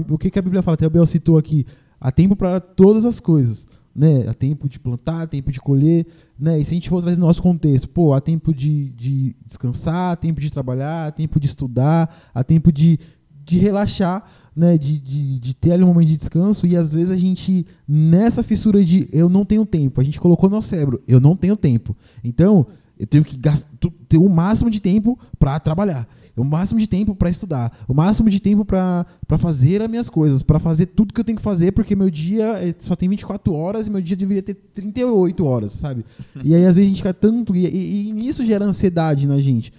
o 0.09 0.17
que, 0.17 0.29
que 0.29 0.39
a 0.39 0.41
Bíblia 0.41 0.62
fala? 0.62 0.75
Até 0.75 0.88
o 0.88 0.89
Bel 0.89 1.05
citou 1.05 1.38
aqui, 1.38 1.65
há 2.00 2.12
tempo 2.12 2.36
para 2.36 2.59
todas 2.59 3.05
as 3.05 3.19
coisas, 3.19 3.65
né? 3.95 4.25
Há 4.27 4.33
tempo 4.33 4.69
de 4.69 4.79
plantar, 4.79 5.24
há 5.24 5.27
tempo 5.27 5.51
de 5.51 5.59
colher, 5.59 6.05
né? 6.38 6.59
E 6.59 6.65
se 6.65 6.74
a 6.74 6.75
gente 6.75 6.89
for 6.89 7.01
trazer 7.01 7.17
no 7.17 7.25
nosso 7.25 7.41
contexto, 7.41 7.88
pô, 7.88 8.13
há 8.13 8.21
tempo 8.21 8.53
de, 8.53 8.89
de 8.89 9.36
descansar, 9.45 10.13
há 10.13 10.15
tempo 10.15 10.39
de 10.39 10.51
trabalhar, 10.51 11.07
há 11.07 11.12
tempo 11.12 11.39
de 11.39 11.48
estudar, 11.48 12.29
há 12.33 12.43
tempo 12.43 12.71
de, 12.71 13.00
de 13.45 13.57
relaxar, 13.57 14.25
né? 14.55 14.77
De, 14.77 15.00
de, 15.00 15.39
de 15.39 15.55
ter 15.55 15.71
ali 15.71 15.83
um 15.83 15.88
momento 15.88 16.09
de 16.09 16.17
descanso 16.17 16.65
e 16.67 16.75
às 16.75 16.91
vezes 16.93 17.09
a 17.09 17.17
gente, 17.17 17.65
nessa 17.88 18.43
fissura 18.43 18.83
de 18.83 19.09
eu 19.12 19.29
não 19.29 19.43
tenho 19.43 19.65
tempo, 19.65 20.00
a 20.00 20.03
gente 20.03 20.19
colocou 20.19 20.50
no 20.50 20.55
nosso 20.57 20.69
cérebro, 20.69 21.01
eu 21.07 21.19
não 21.19 21.36
tenho 21.36 21.57
tempo. 21.57 21.95
Então, 22.24 22.67
eu 23.00 23.07
tenho 23.07 23.24
que 23.24 23.38
gastar, 23.38 23.69
ter 24.09 24.17
o 24.17 24.27
máximo 24.27 24.69
de 24.69 24.81
tempo 24.81 25.17
para 25.39 25.57
trabalhar, 25.59 26.07
o 26.41 26.46
máximo 26.46 26.79
de 26.79 26.88
tempo 26.88 27.13
para 27.15 27.29
estudar, 27.29 27.77
o 27.88 27.93
máximo 27.93 28.29
de 28.29 28.39
tempo 28.39 28.63
para 28.65 29.05
fazer 29.38 29.81
as 29.81 29.89
minhas 29.89 30.10
coisas, 30.10 30.41
para 30.41 30.60
fazer 30.60 30.88
tudo 30.88 31.13
que 31.13 31.19
eu 31.19 31.24
tenho 31.25 31.38
que 31.38 31.43
fazer, 31.43 31.72
porque 31.72 31.96
meu 31.96 32.10
dia 32.10 32.46
é- 32.63 32.75
só 32.79 32.96
tem 32.96 33.10
24 33.10 33.53
horas 33.53 33.88
e 33.88 33.89
meu 33.89 34.01
dia 34.01 34.15
deveria 34.15 34.41
ter 34.43 34.53
38 34.53 35.46
horas, 35.46 35.74
sabe? 35.74 36.05
e 36.43 36.55
aí 36.55 36.65
às 36.65 36.75
vezes 36.75 36.88
a 36.88 36.89
gente 36.89 36.98
fica 36.98 37.13
tanto, 37.13 37.55
e, 37.55 37.65
e, 37.67 38.10
e 38.10 38.12
nisso 38.13 38.46
gera 38.46 38.65
ansiedade 38.65 39.27
na 39.27 39.39
gente. 39.39 39.72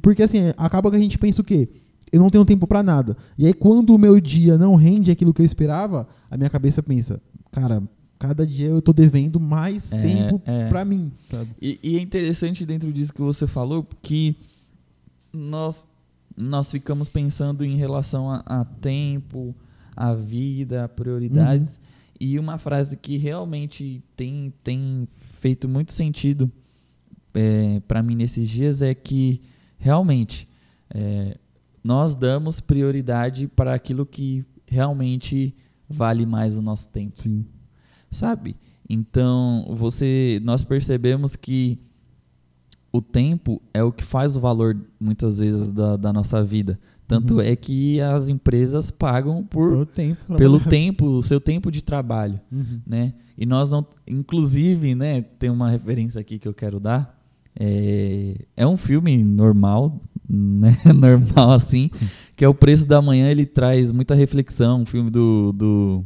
Porque 0.00 0.22
assim, 0.22 0.52
acaba 0.56 0.90
que 0.90 0.96
a 0.96 1.00
gente 1.00 1.18
pensa 1.18 1.40
o 1.40 1.44
quê? 1.44 1.68
Eu 2.12 2.20
não 2.20 2.30
tenho 2.30 2.44
tempo 2.44 2.66
para 2.68 2.82
nada. 2.84 3.16
E 3.36 3.46
aí 3.46 3.52
quando 3.52 3.90
o 3.94 3.98
meu 3.98 4.20
dia 4.20 4.56
não 4.56 4.76
rende 4.76 5.10
aquilo 5.10 5.34
que 5.34 5.42
eu 5.42 5.46
esperava, 5.46 6.06
a 6.30 6.36
minha 6.36 6.48
cabeça 6.48 6.80
pensa, 6.82 7.20
cara, 7.50 7.82
cada 8.18 8.46
dia 8.46 8.68
eu 8.68 8.80
tô 8.80 8.92
devendo 8.92 9.40
mais 9.40 9.92
É, 9.92 9.98
tempo 10.00 10.40
é. 10.46 10.68
para 10.68 10.84
mim, 10.84 11.10
sabe? 11.30 11.50
E, 11.60 11.78
e 11.82 11.96
é 11.96 12.00
interessante 12.00 12.64
dentro 12.64 12.92
disso 12.92 13.12
que 13.12 13.20
você 13.20 13.46
falou 13.46 13.84
que 14.00 14.36
nós, 15.36 15.86
nós 16.36 16.70
ficamos 16.70 17.08
pensando 17.08 17.64
em 17.64 17.76
relação 17.76 18.30
a, 18.30 18.42
a 18.46 18.64
tempo, 18.64 19.54
a 19.94 20.14
vida, 20.14 20.84
a 20.84 20.88
prioridades. 20.88 21.80
E 22.18 22.38
uma 22.38 22.58
frase 22.58 22.96
que 22.96 23.16
realmente 23.16 24.02
tem, 24.16 24.52
tem 24.64 25.06
feito 25.40 25.68
muito 25.68 25.92
sentido 25.92 26.50
para 27.86 28.02
mim 28.02 28.14
nesses 28.14 28.48
dias 28.48 28.82
é 28.82 28.94
que 28.94 29.40
realmente 29.78 30.48
é, 30.90 31.36
nós 31.82 32.16
damos 32.16 32.60
prioridade 32.60 33.46
para 33.46 33.74
aquilo 33.74 34.06
que 34.06 34.44
realmente 34.66 35.54
vale 35.88 36.26
mais 36.26 36.56
o 36.56 36.62
nosso 36.62 36.88
tempo 36.88 37.20
Sim. 37.20 37.44
sabe? 38.10 38.56
Então, 38.88 39.66
você 39.76 40.40
nós 40.42 40.64
percebemos 40.64 41.36
que 41.36 41.78
o 42.96 43.02
tempo 43.02 43.60
é 43.74 43.82
o 43.82 43.92
que 43.92 44.02
faz 44.04 44.36
o 44.36 44.40
valor 44.40 44.76
muitas 45.00 45.38
vezes 45.38 45.70
da, 45.70 45.96
da 45.96 46.12
nossa 46.12 46.42
vida. 46.44 46.78
Tanto 47.08 47.34
Uhum. 47.34 47.40
é 47.40 47.54
que 47.54 48.00
as 48.00 48.28
empresas 48.28 48.90
pagam 48.90 49.44
por 49.44 49.70
Pelo 49.70 49.86
tempo. 49.86 50.34
pelo 50.36 50.60
tempo, 50.60 51.06
o 51.06 51.22
seu 51.22 51.40
tempo 51.40 51.70
de 51.70 51.82
trabalho, 51.82 52.40
Uhum. 52.50 52.80
né? 52.86 53.14
E 53.38 53.46
nós 53.46 53.70
não, 53.70 53.86
inclusive, 54.06 54.94
né, 54.94 55.20
tem 55.38 55.50
uma 55.50 55.70
referência 55.70 56.20
aqui 56.20 56.38
que 56.38 56.48
eu 56.48 56.54
quero 56.54 56.80
dar. 56.80 57.14
É, 57.58 58.34
é 58.56 58.66
um 58.66 58.76
filme 58.76 59.22
normal, 59.22 60.00
né? 60.28 60.76
normal 60.94 61.52
assim, 61.52 61.90
que 62.34 62.44
é 62.44 62.48
o 62.48 62.54
Preço 62.54 62.86
da 62.86 63.00
Manhã, 63.00 63.30
ele 63.30 63.46
traz 63.46 63.92
muita 63.92 64.14
reflexão, 64.14 64.82
um 64.82 64.86
filme 64.86 65.10
do, 65.10 65.52
do 65.52 66.04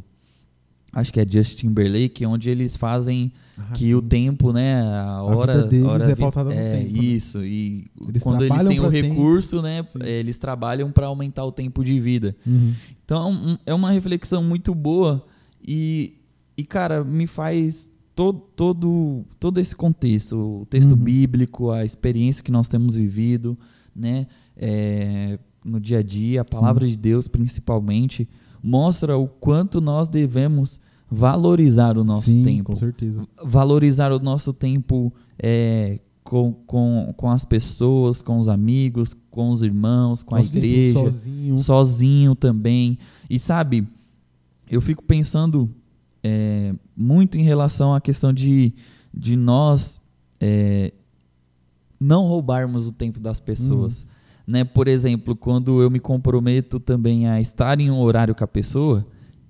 acho 0.93 1.11
que 1.13 1.19
é 1.19 1.25
Justin 1.29 1.67
Timberlake, 1.67 2.25
onde 2.25 2.49
eles 2.49 2.75
fazem 2.75 3.31
Ah, 3.57 3.71
que 3.73 3.85
sim. 3.85 3.93
o 3.93 4.01
tempo, 4.01 4.51
né, 4.51 4.81
a 4.81 5.21
hora, 5.23 5.53
vida 5.57 5.67
deles 5.67 5.85
hora 5.87 6.11
é 6.11 6.15
pautada 6.15 6.49
no 6.49 6.55
é, 6.55 6.77
tempo, 6.79 6.91
né? 6.93 6.99
Isso, 7.03 7.43
e 7.45 7.85
Eles 8.07 8.23
quando 8.23 8.43
eles 8.43 8.63
têm 8.65 8.79
o 8.79 8.83
pra 8.83 8.91
tempo. 8.91 9.07
recurso, 9.09 9.61
né, 9.61 9.83
Sim. 9.87 9.99
eles 10.03 10.37
trabalham 10.37 10.91
para 10.91 11.07
aumentar 11.07 11.45
o 11.45 11.51
tempo 11.51 11.83
de 11.83 11.99
vida. 11.99 12.35
Uhum. 12.45 12.73
Então 13.05 13.57
é 13.65 13.73
uma 13.73 13.91
reflexão 13.91 14.43
muito 14.43 14.73
boa 14.75 15.25
e, 15.65 16.15
e 16.57 16.63
cara, 16.63 17.03
me 17.03 17.27
faz 17.27 17.89
todo, 18.15 18.39
todo, 18.55 19.23
todo 19.39 19.59
esse 19.59 19.75
contexto, 19.75 20.61
o 20.61 20.65
texto 20.65 20.91
Uhum. 20.91 20.97
bíblico, 20.97 21.71
a 21.71 21.85
experiência 21.85 22.43
que 22.43 22.51
nós 22.51 22.67
temos 22.67 22.95
vivido, 22.95 23.57
né, 23.95 24.27
é, 24.57 25.39
no 25.63 25.79
dia 25.79 25.99
a 25.99 26.03
dia, 26.03 26.41
a 26.41 26.45
palavra 26.45 26.85
de 26.87 26.97
Deus 26.97 27.27
principalmente, 27.27 28.27
mostra 28.63 29.17
o 29.17 29.27
quanto 29.27 29.81
nós 29.81 30.07
devemos 30.07 30.79
valorizar 31.09 31.97
o 31.97 32.03
nosso 32.03 32.29
Sim, 32.31 32.43
tempo 32.43 32.71
com 32.71 32.77
certeza. 32.77 33.27
valorizar 33.43 34.11
o 34.13 34.19
nosso 34.19 34.53
tempo 34.53 35.13
é, 35.37 35.99
com, 36.23 36.53
com, 36.65 37.13
com 37.17 37.29
as 37.29 37.43
pessoas, 37.43 38.21
com 38.21 38.37
os 38.37 38.47
amigos, 38.47 39.13
com 39.29 39.49
os 39.49 39.61
irmãos, 39.61 40.23
com 40.23 40.35
a 40.35 40.37
Nosso 40.39 40.53
tempo 40.53 40.65
igreja, 40.65 40.99
sozinho. 40.99 41.59
sozinho 41.59 42.35
também. 42.35 42.97
E 43.29 43.37
sabe, 43.37 43.87
eu 44.69 44.79
fico 44.79 45.03
pensando 45.03 45.69
é, 46.23 46.73
muito 46.95 47.37
em 47.37 47.43
relação 47.43 47.93
à 47.93 47.99
questão 47.99 48.31
de, 48.31 48.73
de 49.13 49.35
nós 49.35 49.99
é, 50.39 50.93
não 51.99 52.25
roubarmos 52.25 52.87
o 52.87 52.91
tempo 52.91 53.19
das 53.19 53.39
pessoas. 53.39 54.05
Né? 54.51 54.65
Por 54.65 54.89
exemplo, 54.89 55.33
quando 55.33 55.81
eu 55.81 55.89
me 55.89 55.97
comprometo 55.97 56.77
também 56.77 57.25
a 57.25 57.39
estar 57.39 57.79
em 57.79 57.89
um 57.89 58.01
horário 58.01 58.35
com 58.35 58.43
a 58.43 58.47
pessoa, 58.47 59.07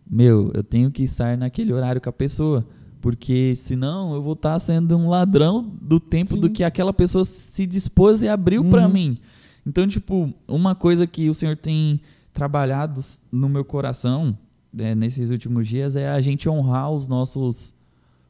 meu, 0.08 0.52
eu 0.54 0.64
tenho 0.64 0.92
que 0.92 1.02
estar 1.02 1.36
naquele 1.36 1.74
horário 1.74 2.00
com 2.00 2.08
a 2.08 2.14
pessoa. 2.14 2.64
Porque 3.02 3.56
senão 3.56 4.14
eu 4.14 4.22
vou 4.22 4.34
estar 4.34 4.60
sendo 4.60 4.96
um 4.96 5.10
ladrão 5.10 5.68
do 5.82 6.00
tempo 6.00 6.36
Sim. 6.36 6.40
do 6.42 6.52
que 6.52 6.64
aquela 6.64 6.94
pessoa 6.94 7.26
se 7.26 7.66
dispôs 7.66 8.22
e 8.22 8.28
abriu 8.28 8.62
Uhum. 8.62 8.90
mim. 8.90 9.18
Então, 9.66 9.88
tipo, 9.88 10.32
uma 10.48 10.76
coisa 10.76 11.08
que 11.08 11.28
o 11.32 11.34
Senhor 11.34 11.58
tem 11.58 12.00
trabalhado 12.32 13.02
no 13.32 13.50
meu 13.50 13.66
coração 13.66 14.38
né, 14.72 14.94
nesses 14.94 15.32
últimos 15.32 15.68
dias 15.68 15.96
é 15.96 16.10
a 16.10 16.22
gente 16.22 16.48
honrar 16.48 16.92
os 16.92 17.08
nossos 17.08 17.74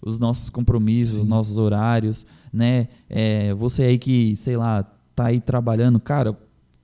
os 0.01 0.17
nossos 0.17 0.49
compromissos, 0.49 1.17
os 1.17 1.23
Sim. 1.23 1.29
nossos 1.29 1.57
horários, 1.57 2.25
né? 2.51 2.87
É, 3.09 3.53
você 3.53 3.83
aí 3.83 3.97
que, 3.99 4.37
sei 4.37 4.55
lá, 4.55 4.83
tá 5.13 5.25
aí 5.25 5.39
trabalhando, 5.41 5.99
cara, 5.99 6.35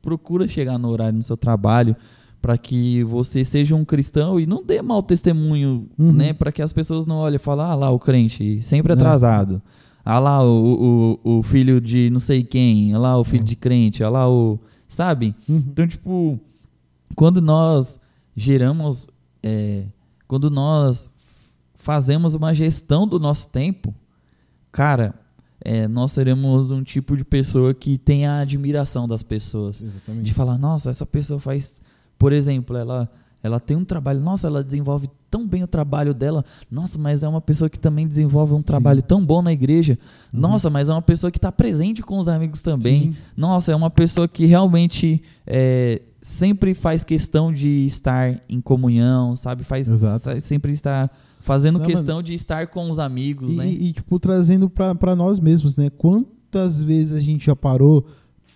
procura 0.07 0.47
chegar 0.47 0.77
no 0.77 0.87
horário 0.87 1.17
no 1.17 1.21
seu 1.23 1.35
trabalho 1.35 1.93
para 2.41 2.57
que 2.57 3.03
você 3.03 3.43
seja 3.43 3.75
um 3.75 3.83
cristão 3.83 4.39
e 4.39 4.45
não 4.45 4.63
dê 4.63 4.81
mau 4.81 5.03
testemunho, 5.03 5.89
Uhum. 5.99 6.13
né? 6.13 6.31
Para 6.31 6.49
que 6.49 6.61
as 6.61 6.71
pessoas 6.71 7.05
não 7.05 7.17
olhem 7.17 7.35
e 7.35 7.39
falem, 7.39 7.65
ah 7.65 7.75
lá 7.75 7.89
o 7.89 7.99
crente, 7.99 8.61
sempre 8.61 8.93
É. 8.93 8.95
atrasado. 8.95 9.61
Ah 10.05 10.17
lá 10.17 10.41
o, 10.41 11.19
o, 11.25 11.39
o 11.39 11.43
filho 11.43 11.81
de 11.81 12.09
não 12.09 12.21
sei 12.21 12.41
quem, 12.41 12.93
ah 12.93 12.99
lá 12.99 13.17
o 13.17 13.23
filho 13.25 13.41
Uhum. 13.41 13.47
de 13.47 13.55
crente, 13.57 14.01
ah 14.01 14.09
lá 14.09 14.29
o... 14.29 14.57
Sabe? 14.87 15.35
Uhum. 15.49 15.57
Então, 15.67 15.85
tipo, 15.85 16.39
quando 17.13 17.41
nós 17.41 17.99
geramos, 18.33 19.09
é, 19.43 19.83
quando 20.25 20.49
nós 20.49 21.09
fazemos 21.75 22.33
uma 22.33 22.53
gestão 22.53 23.05
do 23.05 23.19
nosso 23.19 23.49
tempo, 23.49 23.93
cara, 24.71 25.13
é, 25.69 25.85
nós 25.85 26.13
seremos 26.13 26.71
um 26.71 26.81
tipo 26.81 27.17
de 27.17 27.25
pessoa 27.25 27.73
que 27.73 27.97
tem 27.97 28.25
a 28.25 28.39
admiração 28.39 29.05
das 29.05 29.21
pessoas. 29.21 29.81
Exatamente. 29.81 30.23
De 30.23 30.33
falar, 30.33 30.57
nossa, 30.57 30.89
essa 30.89 31.05
pessoa 31.05 31.41
faz, 31.41 31.75
por 32.17 32.31
exemplo, 32.31 32.77
ela, 32.77 33.11
ela 33.43 33.59
tem 33.59 33.75
um 33.75 33.83
trabalho, 33.83 34.21
nossa, 34.21 34.47
ela 34.47 34.63
desenvolve 34.63 35.09
tão 35.29 35.45
bem 35.45 35.63
o 35.63 35.67
trabalho 35.67 36.13
dela, 36.13 36.45
nossa, 36.71 36.97
mas 36.97 37.21
é 37.21 37.27
uma 37.27 37.41
pessoa 37.41 37.69
que 37.69 37.77
também 37.77 38.07
desenvolve 38.07 38.53
um 38.53 38.61
trabalho 38.61 39.01
tão 39.01 39.21
bom 39.25 39.41
na 39.41 39.51
igreja, 39.51 39.99
Uhum. 40.33 40.39
nossa, 40.39 40.69
mas 40.69 40.87
é 40.87 40.93
uma 40.93 41.01
pessoa 41.01 41.29
que 41.29 41.37
está 41.37 41.51
presente 41.51 42.01
com 42.01 42.17
os 42.17 42.29
amigos 42.29 42.61
também, 42.61 43.11
Sim. 43.11 43.15
nossa, 43.35 43.73
é 43.73 43.75
uma 43.75 43.89
pessoa 43.89 44.25
que 44.25 44.45
realmente 44.45 45.21
é, 45.45 46.01
sempre 46.21 46.73
faz 46.73 47.03
questão 47.03 47.51
de 47.51 47.85
estar 47.85 48.41
em 48.47 48.61
comunhão, 48.61 49.35
sabe? 49.35 49.65
Faz 49.65 49.89
Exato. 49.89 50.39
sempre 50.39 50.71
está 50.71 51.09
fazendo 51.47 51.79
Não, 51.79 51.85
questão 51.85 52.21
de 52.21 52.33
estar 52.33 52.67
com 52.67 52.89
os 52.89 52.99
amigos, 52.99 53.53
E, 53.53 53.55
né? 53.55 53.71
e, 53.71 53.93
tipo, 53.93 54.19
trazendo 54.19 54.69
pra, 54.69 54.93
pra 54.93 55.15
nós 55.15 55.39
mesmos, 55.39 55.77
né? 55.77 55.89
Quantas 55.89 56.81
vezes 56.81 57.13
a 57.13 57.21
gente 57.21 57.45
já 57.45 57.55
parou 57.55 58.05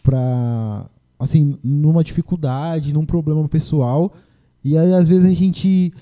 pra, 0.03 0.89
assim, 1.17 1.57
numa 1.63 2.03
dificuldade, 2.03 2.93
num 2.93 3.05
problema 3.05 3.48
pessoal, 3.48 4.12
e 4.62 4.77
aí 4.77 4.93
às 4.93 5.07
vezes 5.07 5.24
a 5.25 5.33
gente 5.33 5.93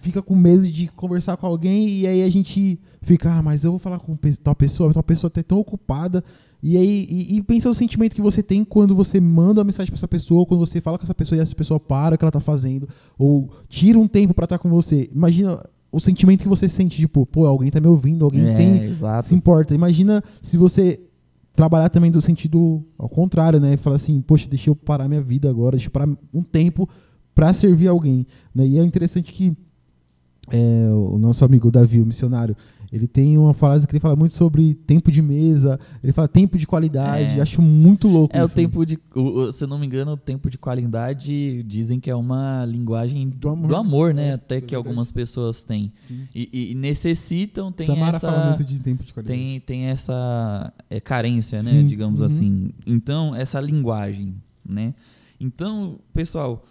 fica 0.00 0.20
com 0.20 0.34
medo 0.34 0.66
de 0.66 0.88
conversar 0.88 1.36
com 1.36 1.46
alguém, 1.46 1.88
e 1.88 2.06
aí 2.08 2.24
a 2.24 2.30
gente 2.30 2.76
fica, 3.02 3.32
ah, 3.32 3.40
mas 3.40 3.64
eu 3.64 3.70
vou 3.70 3.78
falar 3.78 4.00
com 4.00 4.16
tal 4.42 4.54
pessoa, 4.56 4.92
tal 4.92 5.04
pessoa 5.04 5.30
tá 5.30 5.44
tão 5.44 5.60
ocupada, 5.60 6.24
e 6.60 6.76
aí, 6.76 7.06
e, 7.08 7.36
e 7.36 7.42
pensa 7.42 7.70
o 7.70 7.74
sentimento 7.74 8.16
que 8.16 8.22
você 8.22 8.42
tem 8.42 8.64
quando 8.64 8.96
você 8.96 9.20
manda 9.20 9.60
uma 9.60 9.64
mensagem 9.64 9.92
pra 9.92 9.98
essa 9.98 10.08
pessoa, 10.08 10.44
quando 10.44 10.58
você 10.58 10.80
fala 10.80 10.98
com 10.98 11.04
essa 11.04 11.14
pessoa 11.14 11.38
e 11.38 11.40
essa 11.40 11.54
pessoa 11.54 11.78
para 11.78 12.16
o 12.16 12.18
que 12.18 12.24
ela 12.24 12.32
tá 12.32 12.40
fazendo, 12.40 12.88
ou 13.16 13.48
tira 13.68 13.96
um 13.96 14.08
tempo 14.08 14.34
pra 14.34 14.44
estar 14.44 14.58
com 14.58 14.68
você. 14.68 15.08
Imagina 15.14 15.62
o 15.90 16.00
sentimento 16.00 16.42
que 16.42 16.48
você 16.48 16.68
sente, 16.68 16.96
tipo, 16.96 17.24
pô, 17.24 17.46
alguém 17.46 17.70
tá 17.70 17.80
me 17.80 17.86
ouvindo, 17.86 18.24
alguém 18.24 18.46
é, 18.46 18.56
tem 18.56 18.82
exato. 18.84 19.28
se 19.28 19.34
importa. 19.34 19.74
Imagina 19.74 20.22
se 20.42 20.56
você 20.56 21.00
trabalhar 21.54 21.88
também 21.88 22.10
do 22.10 22.20
sentido 22.20 22.84
ao 22.98 23.08
contrário, 23.08 23.58
né? 23.58 23.76
Falar 23.76 23.96
assim, 23.96 24.20
poxa, 24.20 24.46
deixa 24.48 24.68
eu 24.68 24.76
parar 24.76 25.08
minha 25.08 25.22
vida 25.22 25.48
agora, 25.48 25.76
deixa 25.76 25.88
eu 25.88 25.92
parar 25.92 26.08
um 26.34 26.42
tempo 26.42 26.88
pra 27.34 27.52
servir 27.52 27.88
alguém. 27.88 28.26
Né? 28.54 28.66
E 28.66 28.78
é 28.78 28.84
interessante 28.84 29.32
que 29.32 29.56
é, 30.50 30.88
o 30.90 31.18
nosso 31.18 31.44
amigo 31.44 31.70
Davi, 31.70 32.00
o 32.00 32.06
missionário, 32.06 32.56
ele 32.92 33.06
tem 33.06 33.36
uma 33.36 33.52
frase 33.54 33.86
que 33.86 33.92
ele 33.92 34.00
fala 34.00 34.14
muito 34.16 34.34
sobre 34.34 34.74
tempo 34.74 35.10
de 35.10 35.20
mesa, 35.20 35.78
ele 36.02 36.12
fala 36.12 36.28
tempo 36.28 36.56
de 36.58 36.66
qualidade, 36.66 37.38
É. 37.38 37.42
acho 37.42 37.60
muito 37.60 38.06
louco 38.08 38.36
É 38.36 38.42
o 38.42 38.46
isso. 38.46 38.54
tempo 38.54 38.84
de, 38.86 38.98
o- 39.14 39.20
o- 39.40 39.52
se 39.52 39.64
eu 39.64 39.68
não 39.68 39.78
me 39.78 39.86
engano, 39.86 40.12
o 40.12 40.16
tempo 40.16 40.48
de 40.50 40.56
qualidade 40.58 41.62
dizem 41.64 41.98
que 41.98 42.08
é 42.10 42.14
uma 42.14 42.64
linguagem 42.64 43.28
do 43.28 43.48
amor. 43.48 43.74
amor, 43.74 44.14
né? 44.14 44.28
É, 44.28 44.32
Até 44.34 44.56
é 44.56 44.60
que 44.60 44.74
algumas 44.74 45.10
pessoas 45.10 45.64
têm 45.64 45.92
e, 46.34 46.48
e- 46.52 46.70
e 46.72 46.74
necessitam, 46.74 47.72
tem 47.72 47.86
Samara 47.86 48.16
essa 48.16 48.30
fala 48.30 48.46
muito 48.48 48.64
de 48.64 48.78
tempo 48.80 49.02
de 49.04 49.12
qualidade. 49.12 49.38
tem, 49.38 49.60
tem 49.60 49.84
essa 49.86 50.72
é, 50.88 51.00
carência, 51.00 51.62
né? 51.62 51.70
Sim, 51.70 51.86
Digamos 51.86 52.20
uhum. 52.20 52.26
assim. 52.26 52.70
Então, 52.86 53.34
essa 53.34 53.60
linguagem, 53.60 54.34
né? 54.68 54.94
Então, 55.40 55.98
pessoal, 56.14 56.64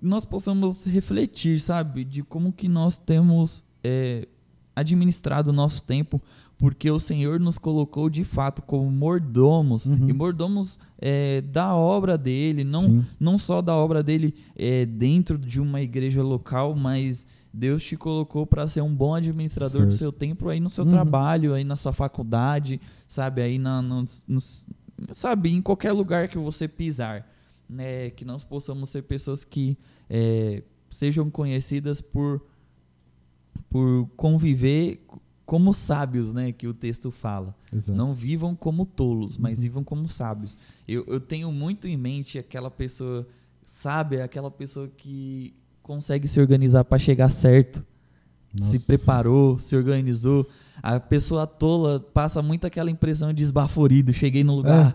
nós 0.00 0.24
possamos 0.24 0.84
refletir, 0.84 1.60
sabe? 1.60 2.04
De 2.04 2.22
como 2.22 2.52
que 2.52 2.68
nós 2.68 2.98
temos 2.98 3.62
é, 3.84 4.26
administrado 4.74 5.50
o 5.50 5.52
nosso 5.52 5.82
tempo, 5.84 6.20
porque 6.58 6.90
o 6.90 7.00
Senhor 7.00 7.40
nos 7.40 7.58
colocou 7.58 8.08
de 8.08 8.22
fato 8.24 8.62
como 8.62 8.90
mordomos, 8.90 9.86
Uhum. 9.86 10.08
e 10.08 10.12
mordomos 10.12 10.78
é, 11.00 11.40
da 11.40 11.74
obra 11.74 12.16
dele, 12.16 12.62
não, 12.64 12.82
Sim. 12.82 13.06
não 13.18 13.36
só 13.36 13.60
da 13.60 13.74
obra 13.76 14.02
dele 14.02 14.34
é, 14.56 14.86
dentro 14.86 15.36
de 15.36 15.60
uma 15.60 15.80
igreja 15.82 16.22
local, 16.22 16.74
mas 16.74 17.26
Deus 17.52 17.82
te 17.82 17.96
colocou 17.96 18.46
para 18.46 18.66
ser 18.68 18.80
um 18.80 18.94
bom 18.94 19.14
administrador 19.14 19.82
do 19.86 19.90
Certo. 19.90 19.98
seu 19.98 20.12
tempo 20.12 20.48
aí 20.48 20.60
no 20.60 20.70
seu 20.70 20.84
Uhum. 20.84 20.90
trabalho, 20.92 21.52
aí 21.52 21.64
na 21.64 21.76
sua 21.76 21.92
faculdade, 21.92 22.80
sabe, 23.08 23.42
aí 23.42 23.58
na, 23.58 23.82
nos- 23.82 24.24
nos- 24.28 24.66
sabe, 25.12 25.50
em 25.50 25.60
qualquer 25.60 25.92
lugar 25.92 26.28
que 26.28 26.38
você 26.38 26.66
pisar, 26.68 27.28
né, 27.68 28.10
que 28.10 28.24
nós 28.24 28.44
possamos 28.44 28.88
ser 28.90 29.02
pessoas 29.02 29.44
que 29.44 29.76
é, 30.08 30.62
sejam 30.90 31.28
conhecidas 31.30 32.00
por 32.00 32.40
por 33.72 34.06
conviver 34.16 35.04
como 35.46 35.72
sábios, 35.72 36.32
né, 36.32 36.52
que 36.52 36.66
o 36.68 36.72
texto 36.74 37.10
fala. 37.10 37.54
Exato. 37.72 37.96
Não 37.96 38.12
vivam 38.14 38.54
como 38.54 38.86
tolos, 38.86 39.36
mas 39.38 39.58
Uhum. 39.58 39.62
vivam 39.62 39.84
como 39.84 40.08
sábios. 40.08 40.56
Eu, 40.86 41.04
eu 41.08 41.20
tenho 41.20 41.50
muito 41.50 41.88
em 41.88 41.96
mente 41.96 42.38
aquela 42.38 42.70
pessoa 42.70 43.26
sábia, 43.66 44.24
aquela 44.24 44.50
pessoa 44.50 44.88
que 44.96 45.54
consegue 45.82 46.28
se 46.28 46.40
organizar 46.40 46.84
para 46.84 46.98
chegar 46.98 47.28
certo, 47.28 47.84
Nossa. 48.58 48.70
se 48.70 48.78
preparou, 48.80 49.58
se 49.58 49.74
organizou. 49.76 50.48
A 50.82 50.98
pessoa 51.00 51.46
tola 51.46 52.00
passa 52.00 52.40
muito 52.42 52.66
aquela 52.66 52.90
impressão 52.90 53.32
de 53.32 53.42
esbaforido. 53.42 54.12
Cheguei 54.12 54.42
no 54.44 54.54
lugar, 54.54 54.94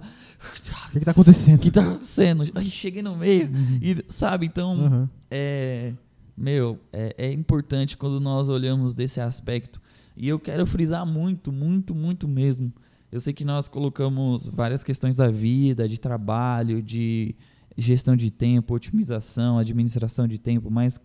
O 0.89 0.91
que, 0.91 0.99
que 0.99 1.05
tá 1.05 1.11
acontecendo? 1.11 1.55
o 1.57 1.59
que 1.59 1.71
tá 1.71 1.81
acontecendo? 1.81 2.43
Ai, 2.55 2.65
cheguei 2.65 3.01
no 3.01 3.15
meio. 3.15 3.47
Uhum. 3.49 3.79
E, 3.81 4.03
sabe, 4.07 4.45
então 4.45 4.71
Aham. 4.85 5.09
é, 5.29 5.93
meu, 6.37 6.79
é, 6.93 7.15
é 7.17 7.31
importante 7.33 7.97
quando 7.97 8.19
nós 8.19 8.47
olhamos 8.47 8.93
desse 8.93 9.19
aspecto. 9.19 9.81
E 10.15 10.27
eu 10.27 10.39
quero 10.39 10.65
frisar 10.65 11.05
muito, 11.05 11.51
muito, 11.51 11.95
muito 11.95 12.27
mesmo. 12.27 12.71
Eu 13.11 13.19
sei 13.19 13.33
que 13.33 13.43
nós 13.43 13.67
colocamos 13.67 14.47
várias 14.47 14.83
questões 14.83 15.15
da 15.15 15.31
vida, 15.31 15.87
de 15.87 15.99
trabalho, 15.99 16.81
de 16.81 17.35
gestão 17.77 18.15
de 18.15 18.29
tempo, 18.29 18.73
otimização, 18.73 19.57
administração 19.57 20.27
de 20.27 20.37
tempo, 20.37 20.69
mas 20.69 20.99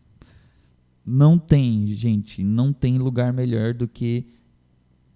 não 1.04 1.38
tem, 1.38 1.86
gente, 1.88 2.42
não 2.42 2.72
tem 2.72 2.98
lugar 2.98 3.32
melhor 3.32 3.74
do 3.74 3.88
que 3.88 4.26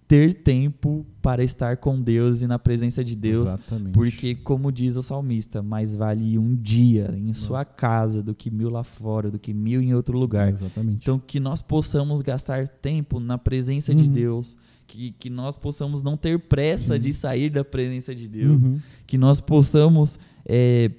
ter 0.07 0.35
tempo 0.35 1.05
para 1.21 1.43
estar 1.43 1.75
com 1.77 2.01
Deus 2.01 2.41
e 2.41 2.47
na 2.47 2.57
presença 2.57 3.03
de 3.03 3.13
Deus 3.13 3.49
Exatamente. 3.49 3.91
porque, 3.93 4.35
como 4.35 4.71
diz 4.71 4.95
o 4.95 5.03
salmista, 5.03 5.61
mais 5.61 5.93
vale 5.93 6.37
um 6.39 6.55
dia 6.55 7.13
em 7.17 7.33
sua 7.33 7.65
casa 7.65 8.23
do 8.23 8.33
que 8.33 8.49
mil 8.49 8.69
lá 8.69 8.85
fora, 8.85 9.29
do 9.29 9.37
que 9.37 9.53
mil 9.53 9.81
em 9.81 9.93
outro 9.93 10.17
lugar. 10.17 10.49
Exatamente. 10.49 10.99
Então, 11.01 11.19
que 11.19 11.39
nós 11.41 11.61
possamos 11.61 12.21
gastar 12.21 12.67
tempo 12.69 13.19
na 13.19 13.37
presença 13.37 13.93
de 13.93 14.03
Uhum. 14.03 14.11
Deus, 14.13 14.57
que, 14.87 15.11
que 15.11 15.29
nós 15.29 15.57
possamos 15.57 16.01
não 16.01 16.15
ter 16.15 16.39
pressa 16.39 16.95
Sim. 16.95 17.01
de 17.01 17.13
sair 17.13 17.49
da 17.49 17.65
presença 17.65 18.15
de 18.15 18.29
Deus, 18.29 18.63
Uhum. 18.63 18.79
que 19.05 19.17
nós 19.17 19.41
possamos, 19.41 20.17
é, 20.45 20.89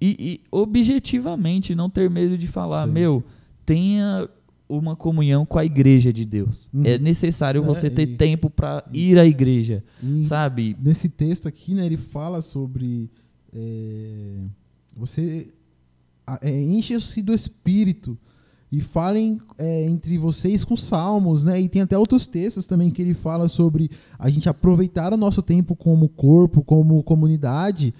e, 0.00 0.16
e 0.18 0.40
objetivamente, 0.50 1.74
não 1.74 1.90
ter 1.90 2.08
medo 2.08 2.38
de 2.38 2.46
falar, 2.46 2.86
Sim. 2.86 2.92
meu, 2.94 3.22
tenha 3.66 4.26
uma 4.68 4.94
comunhão 4.94 5.46
com 5.46 5.58
a 5.58 5.64
igreja 5.64 6.12
de 6.12 6.24
Deus. 6.24 6.68
Uhum. 6.74 6.82
É 6.84 6.98
necessário 6.98 7.62
É, 7.62 7.64
você 7.64 7.88
ter 7.88 8.08
e- 8.08 8.16
tempo 8.16 8.50
para 8.50 8.84
ir 8.92 9.18
à 9.18 9.24
igreja, 9.24 9.82
E- 10.02 10.24
sabe? 10.24 10.76
nesse 10.82 11.08
texto 11.08 11.48
aqui, 11.48 11.74
né, 11.74 11.86
ele 11.86 11.96
fala 11.96 12.40
sobre 12.40 13.08
é, 13.54 14.34
você 14.96 15.48
é, 16.42 16.60
enche-se 16.62 17.22
do 17.22 17.32
Espírito. 17.32 18.16
e 18.70 18.82
falem 18.82 19.40
é, 19.56 19.86
entre 19.86 20.18
vocês 20.18 20.62
com 20.62 20.76
salmos, 20.76 21.42
né? 21.42 21.58
E 21.58 21.70
tem 21.70 21.80
até 21.80 21.96
outros 21.96 22.28
textos 22.28 22.66
também 22.66 22.90
que 22.90 23.00
ele 23.00 23.14
fala 23.14 23.48
sobre 23.48 23.90
a 24.18 24.28
gente 24.28 24.46
aproveitar 24.46 25.10
o 25.14 25.16
nosso 25.16 25.40
tempo 25.40 25.74
como 25.74 26.06
corpo, 26.10 26.62
como 26.62 27.02
comunidade 27.02 27.94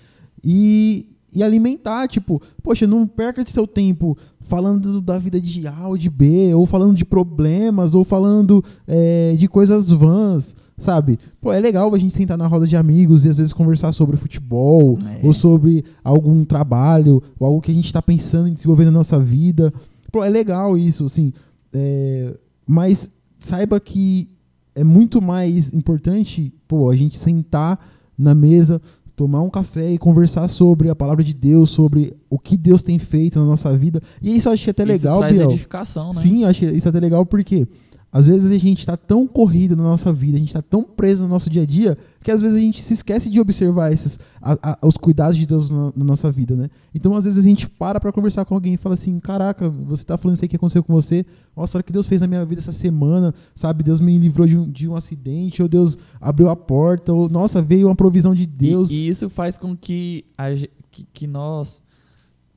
e, 0.45 1.09
e 1.35 1.43
alimentar, 1.43 2.09
tipo, 2.09 2.41
poxa, 2.63 2.87
não 2.87 3.07
perca 3.07 3.45
seu 3.47 3.67
tempo 3.67 4.17
falando 4.41 5.01
da 5.01 5.19
vida 5.19 5.41
de 5.41 5.67
A 5.67 5.87
ou 5.89 5.97
de 5.99 6.09
B, 6.09 6.55
ou 6.55 6.65
falando 6.65 6.95
de 6.95 7.05
problemas, 7.05 7.95
ou 7.95 8.03
falando 8.05 8.65
é, 8.87 9.35
de 9.37 9.47
coisas 9.47 9.91
vãs, 9.91 10.57
sabe? 10.79 11.19
Pô, 11.41 11.53
é 11.53 11.61
legal 11.61 11.95
a 11.95 11.99
gente 11.99 12.15
sentar 12.15 12.39
na 12.39 12.47
roda 12.47 12.67
de 12.67 12.77
amigos 12.77 13.25
e 13.25 13.29
às 13.29 13.37
vezes 13.37 13.53
conversar 13.53 13.93
sobre 13.93 14.17
futebol, 14.17 14.95
É. 15.05 15.27
ou 15.27 15.33
sobre 15.35 15.85
algum 16.03 16.45
trabalho, 16.45 17.23
ou 17.39 17.47
algo 17.47 17.61
que 17.61 17.71
a 17.71 17.75
gente 17.75 17.87
está 17.87 18.01
pensando 18.01 18.49
em 18.49 18.55
desenvolver 18.55 18.87
na 18.87 18.91
nossa 18.91 19.19
vida. 19.19 19.73
Pô, 20.11 20.25
é 20.25 20.31
legal 20.31 20.77
isso, 20.79 21.05
assim. 21.05 21.33
é, 21.73 22.35
mas 22.67 23.11
saiba 23.39 23.79
que 23.79 24.31
é 24.75 24.83
muito 24.83 25.21
mais 25.21 25.73
importante, 25.73 26.53
pô, 26.67 26.89
a 26.89 26.97
gente 26.97 27.19
sentar 27.19 27.79
na 28.17 28.35
mesa, 28.35 28.81
tomar 29.19 29.43
um 29.43 29.51
café 29.51 29.93
e 29.93 29.99
conversar 29.99 30.47
sobre 30.47 30.89
a 30.89 30.95
palavra 30.95 31.25
de 31.25 31.35
Deus, 31.35 31.71
sobre 31.71 32.17
o 32.31 32.39
que 32.39 32.57
Deus 32.57 32.85
tem 32.85 33.01
feito 33.01 33.37
na 33.37 33.45
nossa 33.45 33.77
vida. 33.77 34.01
E 34.23 34.37
isso 34.37 34.49
eu 34.49 34.53
acho 34.53 34.63
que 34.63 34.71
é 34.71 34.73
até 34.73 34.85
Isso 34.85 34.93
legal, 34.93 35.19
traz 35.19 35.37
Biel. 35.37 35.51
edificação, 35.51 36.13
né? 36.15 36.23
Sim, 36.23 36.43
eu 36.45 36.49
acho 36.49 36.61
que 36.61 36.67
isso 36.67 36.87
é 36.87 36.91
até 36.91 37.01
legal 37.01 37.27
porque 37.27 37.67
às 38.13 38.29
vezes 38.29 38.53
a 38.53 38.57
gente 38.59 38.79
está 38.79 38.97
tão 38.97 39.27
corrido 39.27 39.77
na 39.77 39.83
nossa 39.83 40.13
vida, 40.13 40.37
a 40.37 40.39
gente 40.39 40.51
está 40.51 40.63
tão 40.63 40.85
preso 40.85 41.25
no 41.25 41.29
nosso 41.29 41.51
dia 41.51 41.63
a 41.63 41.67
dia, 41.67 41.99
que 42.29 42.33
às 42.33 42.43
vezes 42.43 42.59
a 42.59 42.61
gente 42.61 42.83
se 42.83 42.93
esquece 42.93 43.31
de 43.31 43.41
observar 43.41 43.91
esses, 43.91 44.19
a- 44.43 44.59
a- 44.73 44.87
os 44.87 44.99
cuidados 44.99 45.35
de 45.35 45.47
Deus 45.47 45.71
na, 45.71 45.91
na 45.97 46.05
nossa 46.05 46.31
vida, 46.31 46.55
né? 46.55 46.69
Então 46.95 47.15
às 47.17 47.25
vezes 47.25 47.39
a 47.39 47.43
gente 47.43 47.67
para 47.67 47.99
para 47.99 48.13
conversar 48.13 48.45
com 48.45 48.55
alguém 48.55 48.75
e 48.75 48.77
fala 48.77 48.93
assim: 48.93 49.19
Caraca, 49.19 49.71
você 49.71 50.05
tá 50.05 50.19
falando 50.19 50.35
isso 50.35 50.45
aí 50.45 50.49
que 50.49 50.57
aconteceu 50.57 50.85
com 50.85 50.93
você, 50.93 51.25
nossa, 51.57 51.79
olha 51.79 51.81
o 51.81 51.85
que 51.85 51.93
Deus 51.93 52.07
fez 52.07 52.21
na 52.21 52.27
minha 52.27 52.45
vida 52.45 52.61
essa 52.61 52.71
semana, 52.71 53.35
sabe? 53.55 53.83
Deus 53.83 53.99
me 53.99 54.15
livrou 54.19 54.47
de 54.47 54.59
um, 54.59 54.71
de 54.71 54.87
um 54.87 54.95
acidente, 54.95 55.63
ou 55.63 55.69
Deus 55.69 55.97
abriu 56.21 56.51
a 56.51 56.55
porta, 56.57 57.15
ou 57.15 57.31
nossa, 57.31 57.63
veio 57.63 57.89
uma 57.89 57.97
provisão 57.97 58.35
de 58.35 58.45
Deus. 58.47 58.91
E, 58.91 58.95
e 58.95 59.09
isso 59.09 59.31
faz 59.31 59.57
com 59.57 59.75
que, 59.75 60.27
a 60.37 60.49
que, 60.91 61.07
que 61.11 61.27
nós. 61.27 61.83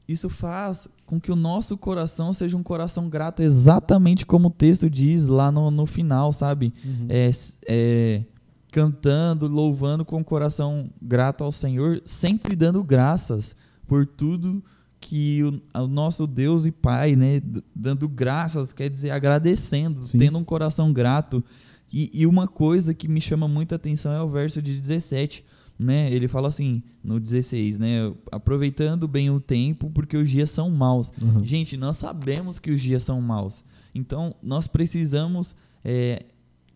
Isso 0.06 0.28
faz 0.28 0.90
com 1.06 1.18
que 1.18 1.32
o 1.32 1.36
nosso 1.38 1.78
coração 1.78 2.34
seja 2.34 2.58
um 2.58 2.64
coração 2.64 3.08
grato, 3.08 3.42
exatamente 3.42 4.26
como 4.26 4.50
o 4.50 4.52
texto 4.52 4.90
diz 4.90 5.28
lá 5.28 5.50
no, 5.50 5.72
no 5.72 5.86
final, 5.86 6.34
sabe? 6.34 6.74
Uhum. 6.84 7.06
É, 7.08 7.32
é, 7.68 8.22
cantando, 8.72 9.48
louvando 9.48 10.06
com 10.06 10.22
o 10.22 10.24
coração 10.24 10.90
grato 11.02 11.44
ao 11.44 11.52
Senhor, 11.52 12.02
sempre 12.06 12.56
dando 12.56 12.82
graças 12.84 13.56
por 13.86 14.06
tudo 14.06 14.64
que 15.02 15.44
o, 15.44 15.62
o 15.82 15.88
nosso 15.88 16.26
Deus 16.26 16.66
e 16.66 16.72
Pai, 16.72 17.16
né, 17.16 17.42
dando 17.76 18.08
graças, 18.08 18.72
quer 18.72 18.90
dizer, 18.90 19.12
agradecendo, 19.12 20.06
Sim. 20.06 20.18
tendo 20.18 20.38
um 20.38 20.44
coração 20.44 20.94
grato. 20.94 21.44
E, 21.92 22.10
e 22.14 22.26
uma 22.26 22.48
coisa 22.48 22.94
que 22.94 23.08
me 23.10 23.20
chama 23.20 23.48
muita 23.48 23.76
atenção 23.76 24.14
é 24.14 24.22
o 24.22 24.30
verso 24.30 24.62
de 24.62 24.80
17, 24.80 25.44
né? 25.78 26.10
Ele 26.14 26.28
fala 26.28 26.48
assim, 26.48 26.82
no 27.04 27.20
16, 27.20 27.80
né? 27.80 28.14
Aproveitando 28.32 29.08
bem 29.08 29.30
o 29.30 29.42
tempo, 29.42 29.90
porque 29.90 30.16
os 30.16 30.30
dias 30.30 30.50
são 30.50 30.70
maus. 30.70 31.12
Uhum. 31.22 31.44
Gente, 31.44 31.76
nós 31.76 31.98
sabemos 31.98 32.60
que 32.60 32.72
os 32.72 32.80
dias 32.80 33.04
são 33.04 33.20
maus. 33.20 33.62
Então, 33.94 34.34
nós 34.42 34.68
precisamos. 34.68 35.54
é, 35.84 36.24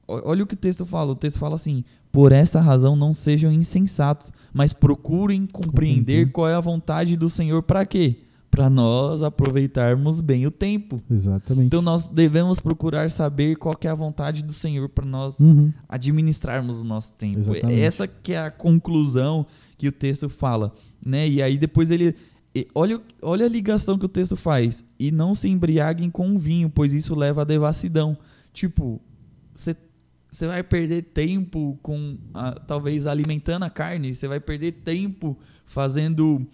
olha 0.08 0.44
o 0.44 0.48
que 0.48 0.54
o 0.54 0.58
texto 0.58 0.86
fala. 0.86 1.12
O 1.12 1.16
texto 1.16 1.38
fala 1.40 1.56
assim: 1.56 1.84
por 2.12 2.32
esta 2.32 2.60
razão 2.62 2.96
não 2.96 3.14
sejam 3.14 3.52
insensatos, 3.52 4.32
mas 4.54 4.74
procurem 4.74 5.46
compreender 5.46 6.32
qual 6.32 6.48
é 6.48 6.56
a 6.56 6.60
vontade 6.62 7.16
do 7.16 7.30
Senhor 7.30 7.62
para 7.64 7.86
quê? 7.86 8.20
Para 8.50 8.70
nós 8.70 9.22
aproveitarmos 9.22 10.22
bem 10.22 10.48
o 10.48 10.52
tempo. 10.52 11.02
Exatamente. 11.12 11.68
Então, 11.68 11.82
nós 11.82 12.08
devemos 12.08 12.60
procurar 12.62 13.12
saber 13.12 13.58
qual 13.58 13.76
é 13.82 13.88
a 13.90 13.96
vontade 13.96 14.42
do 14.42 14.54
Senhor 14.54 14.88
para 14.88 15.06
nós 15.06 15.42
Uhum. 15.42 15.74
administrarmos 15.90 16.80
o 16.80 16.86
nosso 16.86 17.12
tempo. 17.14 17.40
Exatamente. 17.40 17.82
Essa 17.82 18.08
que 18.08 18.32
é 18.32 18.40
a 18.40 18.50
conclusão 18.52 19.46
que 19.78 19.88
o 19.90 19.92
texto 19.92 20.30
fala, 20.30 20.72
né? 21.06 21.28
E 21.28 21.42
aí 21.42 21.58
depois 21.58 21.92
ele 21.92 22.16
olha, 22.74 23.02
olha 23.22 23.46
a 23.46 23.50
ligação 23.50 23.98
que 23.98 24.06
o 24.06 24.10
texto 24.10 24.38
faz. 24.38 24.86
E 24.98 25.12
não 25.12 25.36
se 25.36 25.50
embriaguem 25.50 26.10
com 26.10 26.34
o 26.34 26.40
vinho, 26.40 26.70
pois 26.70 26.94
isso 26.94 27.14
leva 27.14 27.42
à 27.42 27.44
devassidão. 27.44 28.18
Tipo, 28.54 29.02
você 29.54 29.76
você 30.36 30.48
vai 30.48 30.62
perder 30.62 31.02
tempo 31.04 31.80
com 31.82 32.18
a- 32.34 32.60
talvez 32.60 33.08
alimentando 33.08 33.64
a 33.64 33.70
carne, 33.70 34.14
você 34.14 34.28
vai 34.28 34.40
perder 34.40 34.74
tempo 34.84 35.38
fazendo 35.66 36.46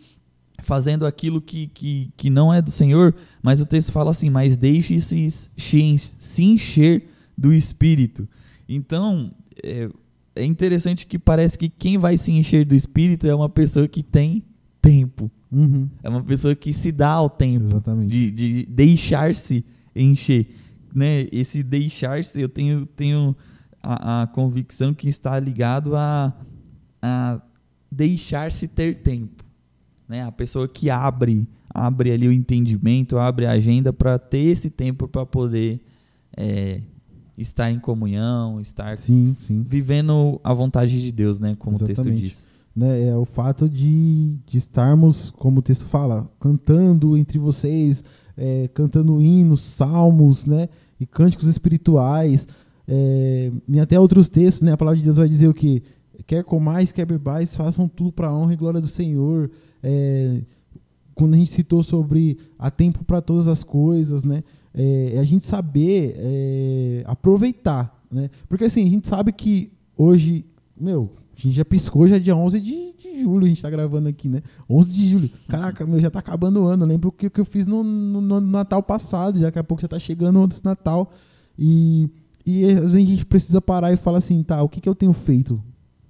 fazendo 0.62 1.08
aquilo 1.08 1.42
que, 1.42 1.66
que, 1.70 2.12
que 2.16 2.30
não 2.30 2.54
é 2.54 2.62
do 2.62 2.70
Senhor, 2.70 3.16
mas 3.42 3.60
o 3.60 3.66
texto 3.66 3.92
fala 3.92 4.12
assim, 4.12 4.30
mas 4.30 4.56
deixe-se 4.56 5.50
se 5.58 6.44
encher 6.44 7.08
do 7.36 7.52
Espírito. 7.52 8.30
Então, 8.70 9.34
é, 9.64 9.90
é 10.36 10.46
interessante 10.46 11.08
que 11.08 11.18
parece 11.18 11.58
que 11.58 11.68
quem 11.68 11.98
vai 11.98 12.16
se 12.16 12.32
encher 12.32 12.64
do 12.64 12.76
Espírito 12.76 13.26
é 13.28 13.34
uma 13.34 13.50
pessoa 13.50 13.88
que 13.88 14.04
tem 14.04 14.44
tempo. 14.80 15.32
Uhum. 15.52 15.90
É 16.04 16.10
uma 16.10 16.24
pessoa 16.24 16.54
que 16.54 16.72
se 16.72 16.92
dá 16.92 17.10
ao 17.10 17.28
tempo 17.30 17.66
Exatamente. 17.66 18.12
de, 18.12 18.30
de 18.32 18.66
deixar-se 18.68 19.66
encher. 19.96 20.48
Né? 20.94 21.26
Esse 21.32 21.64
deixar-se, 21.64 22.40
eu 22.40 22.48
tenho, 22.48 22.86
tenho 22.86 23.36
a, 23.82 24.24
a 24.24 24.28
convicção 24.28 24.94
que 24.94 25.10
está 25.10 25.40
ligado 25.40 25.96
a, 25.96 26.34
a 27.02 27.42
deixar-se 27.92 28.68
ter 28.68 29.02
tempo. 29.02 29.44
Né? 30.08 30.24
A 30.24 30.32
pessoa 30.32 30.68
que 30.68 30.90
abre, 30.90 31.48
abre 31.70 32.12
ali 32.12 32.28
o 32.28 32.32
entendimento, 32.32 33.18
abre 33.18 33.46
a 33.46 33.52
agenda 33.52 33.92
para 33.92 34.20
ter 34.20 34.46
esse 34.46 34.70
tempo 34.70 35.08
para 35.08 35.26
poder 35.26 35.82
é, 36.36 36.82
estar 37.38 37.72
em 37.72 37.80
comunhão, 37.80 38.60
estar 38.60 38.98
Sim, 38.98 39.36
sim. 39.40 39.64
vivendo 39.64 40.40
a 40.44 40.54
vontade 40.54 41.02
de 41.02 41.12
Deus, 41.12 41.40
né? 41.40 41.56
Como 41.58 41.76
o 41.76 41.80
texto 41.80 42.02
Exatamente. 42.02 42.22
diz. 42.22 42.48
né, 42.76 43.08
é 43.10 43.16
o 43.16 43.26
fato 43.26 43.68
de, 43.68 44.36
de 44.46 44.58
estarmos, 44.58 45.32
como 45.32 45.60
o 45.60 45.62
texto 45.62 45.86
fala, 45.86 46.30
cantando 46.40 47.18
entre 47.18 47.40
vocês, 47.40 48.04
é, 48.38 48.70
cantando 48.74 49.22
hinos, 49.22 49.60
salmos, 49.62 50.46
né, 50.46 50.70
e 51.00 51.06
cânticos 51.06 51.48
espirituais, 51.48 52.48
é, 52.94 53.50
e 53.70 53.80
até 53.80 53.98
outros 53.98 54.28
textos, 54.28 54.64
né, 54.64 54.74
a 54.74 54.78
palavra 54.78 54.98
de 54.98 55.04
Deus 55.06 55.16
vai 55.16 55.30
dizer 55.30 55.48
o 55.48 55.54
que 55.54 55.82
quer 56.28 56.44
comais, 56.44 56.92
quer 56.92 57.06
bebais, 57.06 57.56
façam 57.56 57.88
tudo 57.88 58.12
para 58.12 58.28
a 58.28 58.36
honra 58.38 58.52
e 58.54 58.58
glória 58.58 58.82
do 58.82 58.88
Senhor. 58.88 59.50
É, 59.82 60.42
quando 61.16 61.36
a 61.36 61.38
gente 61.38 61.52
citou 61.52 61.82
sobre 61.84 62.38
há 62.60 62.70
tempo 62.70 63.06
para 63.06 63.22
todas 63.22 63.48
as 63.48 63.64
coisas, 63.64 64.26
né, 64.26 64.44
é, 64.74 65.14
é 65.16 65.20
a 65.20 65.24
gente 65.24 65.46
saber 65.46 66.16
é, 66.18 67.04
aproveitar, 67.06 67.98
né, 68.12 68.30
porque 68.50 68.66
assim 68.66 68.86
a 68.86 68.90
gente 68.90 69.08
sabe 69.08 69.32
que 69.32 69.72
hoje, 69.96 70.46
meu, 70.78 71.10
a 71.38 71.42
gente 71.42 71.56
já 71.56 71.64
piscou, 71.64 72.06
já 72.08 72.18
é 72.18 72.20
dia 72.20 72.36
11 72.36 72.60
de, 72.60 72.94
de 73.02 73.22
julho, 73.22 73.46
a 73.46 73.50
gente 73.50 73.62
tá 73.62 73.70
gravando 73.70 74.10
aqui, 74.10 74.28
né? 74.28 74.42
11 74.70 74.92
de 74.92 75.10
julho. 75.10 75.30
Caraca, 75.48 75.86
meu, 75.88 76.00
já 76.00 76.10
tá 76.12 76.20
acabando 76.20 76.62
o 76.62 76.66
ano. 76.66 76.86
Lembro 76.86 77.10
o 77.10 77.12
que, 77.12 77.30
que 77.32 77.40
eu 77.40 77.46
fiz 77.46 77.66
no, 77.66 77.84
no- 77.84 78.22
no 78.22 78.40
Natal 78.42 78.84
passado, 78.84 79.40
já 79.40 79.48
daqui 79.48 79.58
a 79.58 79.64
pouco 79.64 79.82
já 79.82 79.88
tá 79.88 79.98
chegando 79.98 80.36
o 80.38 80.42
outro 80.42 80.60
Natal. 80.64 81.12
E, 81.58 82.10
e 82.46 82.66
às 82.66 82.80
vezes 82.80 82.96
a 82.96 83.00
gente 83.00 83.26
precisa 83.26 83.62
parar 83.62 83.92
e 83.92 83.98
falar 83.98 84.18
assim, 84.18 84.42
tá, 84.44 84.62
o 84.62 84.70
que, 84.70 84.82
que 84.82 84.90
eu 84.90 84.96
tenho 84.96 85.14
feito 85.14 85.62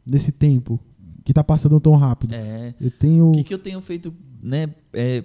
nesse 0.05 0.31
tempo 0.31 0.79
que 1.23 1.33
tá 1.33 1.43
passando 1.43 1.79
tão 1.79 1.95
rápido? 1.95 2.33
É. 2.33 2.73
Eu 2.79 2.91
tenho. 2.91 3.29
O 3.29 3.31
que, 3.33 3.43
que 3.43 3.53
eu 3.53 3.59
tenho 3.59 3.81
feito, 3.81 4.13
né, 4.41 4.69
é, 4.93 5.23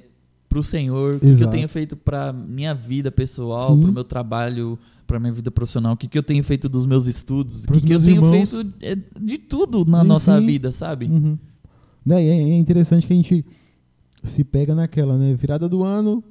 pro 0.49 0.63
Senhor? 0.63 1.17
O 1.17 1.21
que, 1.21 1.37
que 1.37 1.45
eu 1.45 1.51
tenho 1.51 1.69
feito 1.69 1.97
pra 1.97 2.33
minha 2.33 2.75
vida 2.75 3.11
pessoal, 3.11 3.75
Sim. 3.75 3.83
pro 3.83 3.93
meu 3.93 4.05
trabalho, 4.05 4.79
pra 5.07 5.21
minha 5.21 5.33
vida 5.33 5.51
profissional? 5.51 5.95
O 5.95 5.97
que, 5.97 6.09
que 6.09 6.19
eu 6.19 6.23
tenho 6.23 6.43
feito 6.43 6.69
dos 6.69 6.87
meus 6.87 7.07
estudos? 7.07 7.65
O 7.65 7.73
que, 7.73 7.81
que 7.81 7.95
eu 7.95 8.01
tenho 8.01 8.17
irmãos. 8.17 8.51
feito 8.51 8.73
é, 8.81 8.97
de 9.21 9.39
tudo 9.39 9.85
na 9.85 10.03
Sim, 10.03 10.09
nossa 10.09 10.41
vida, 10.41 10.71
sabe? 10.71 11.07
Uhum. 11.07 11.39
Né, 12.05 12.23
e 12.23 12.29
É, 12.29 12.33
é 12.33 12.57
interessante 12.57 13.07
que 13.07 13.13
a 13.13 13.17
gente 13.17 13.45
se 14.23 14.45
pega 14.45 14.75
naquela, 14.75 15.17
né? 15.17 15.35
Virada 15.35 15.69
do 15.69 15.83
ano. 15.83 16.23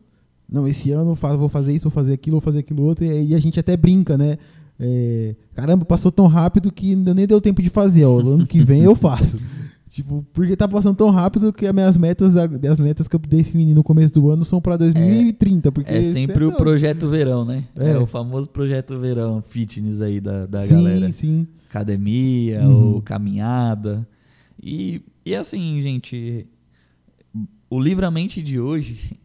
Não, 0.47 0.67
esse 0.67 0.91
ano 0.91 1.15
vou 1.15 1.49
fazer 1.49 1.73
isso, 1.73 1.83
vou 1.83 1.91
fazer 1.91 2.13
aquilo, 2.13 2.35
vou 2.35 2.41
fazer 2.41 2.59
aquilo 2.59 2.83
outro. 2.83 3.03
E 3.03 3.09
aí 3.09 3.35
a 3.35 3.39
gente 3.39 3.59
até 3.59 3.75
brinca, 3.75 4.17
né? 4.17 4.37
É, 4.79 5.35
caramba, 5.53 5.85
passou 5.85 6.11
tão 6.11 6.27
rápido 6.27 6.71
que 6.71 6.95
nem 6.95 7.25
deu 7.25 7.39
tempo 7.39 7.61
de 7.61 7.69
fazer. 7.69 8.05
Ó, 8.05 8.19
ano 8.19 8.45
que 8.45 8.61
vem 8.63 8.83
eu 8.83 8.95
faço. 8.95 9.39
Tipo, 9.87 10.25
porque 10.33 10.57
tá 10.57 10.67
passando 10.67 10.97
tão 10.97 11.09
rápido 11.09 11.53
que 11.53 11.65
as 11.65 11.73
minhas 11.73 11.95
metas, 11.95 12.35
as 12.35 12.79
metas 12.81 13.07
que 13.07 13.15
eu 13.15 13.19
defini 13.19 13.73
no 13.73 13.81
começo 13.81 14.13
do 14.13 14.29
ano 14.29 14.43
são 14.43 14.59
pra 14.59 14.75
2030. 14.75 15.71
Porque 15.71 15.93
É 15.93 16.01
sempre 16.03 16.39
cê 16.39 16.43
o 16.43 16.51
projeto 16.51 17.07
verão, 17.07 17.45
né? 17.45 17.63
É. 17.77 17.91
É. 17.91 17.97
o 17.97 18.05
famoso 18.05 18.49
projeto 18.49 18.99
verão 18.99 19.41
fitness 19.41 20.01
aí 20.01 20.19
da, 20.19 20.45
da 20.47 20.59
sim, 20.59 20.75
galera. 20.75 21.09
Sim, 21.13 21.47
Academia 21.69 22.67
Uhum. 22.67 22.95
ou 22.95 23.01
caminhada. 23.01 24.05
E, 24.61 25.01
e 25.25 25.33
assim, 25.33 25.79
gente, 25.81 26.45
o 27.69 27.79
Livramente 27.79 28.41
de 28.41 28.59
hoje 28.59 29.17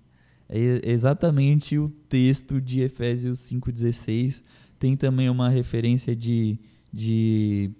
é 0.48 0.82
exatamente 0.84 1.78
o 1.78 1.88
texto 2.08 2.60
de 2.60 2.80
Efésios 2.82 3.40
5,16. 3.40 4.40
Tem 4.80 4.96
também 4.96 5.30
uma 5.30 5.48
referência 5.48 6.16
de, 6.16 6.58
de 6.92 7.70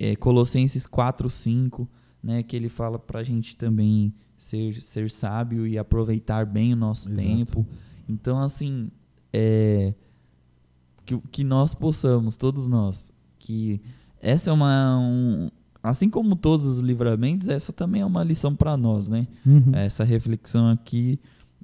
é, 0.00 0.16
Colossenses 0.16 0.84
4,5, 0.84 1.86
né, 2.20 2.42
que 2.42 2.56
ele 2.56 2.68
fala 2.68 2.98
para 2.98 3.20
a 3.20 3.24
gente 3.24 3.54
também 3.54 4.12
ser, 4.36 4.74
ser 4.80 5.10
sábio 5.10 5.66
e 5.66 5.78
aproveitar 5.78 6.44
bem 6.44 6.72
o 6.72 6.76
nosso 6.76 7.08
Exato. 7.10 7.22
tempo. 7.22 7.66
Então, 8.08 8.40
assim, 8.40 8.90
é, 9.32 9.94
que, 11.04 11.18
que 11.30 11.44
nós 11.44 11.74
possamos, 11.74 12.36
todos 12.36 12.66
nós, 12.66 13.12
que 13.38 13.80
essa 14.20 14.50
é 14.50 14.52
uma. 14.52 14.98
Um, 14.98 15.50
assim 15.82 16.10
como 16.10 16.34
todos 16.34 16.66
os 16.66 16.80
livramentos, 16.80 17.48
essa 17.48 17.72
também 17.72 18.02
é 18.02 18.06
uma 18.06 18.24
lição 18.24 18.54
para 18.54 18.76
nós, 18.76 19.08
né? 19.08 19.28
Uhum. 19.46 19.74
Essa 19.74 20.02
reflexão 20.02 20.70
aqui, 20.70 21.20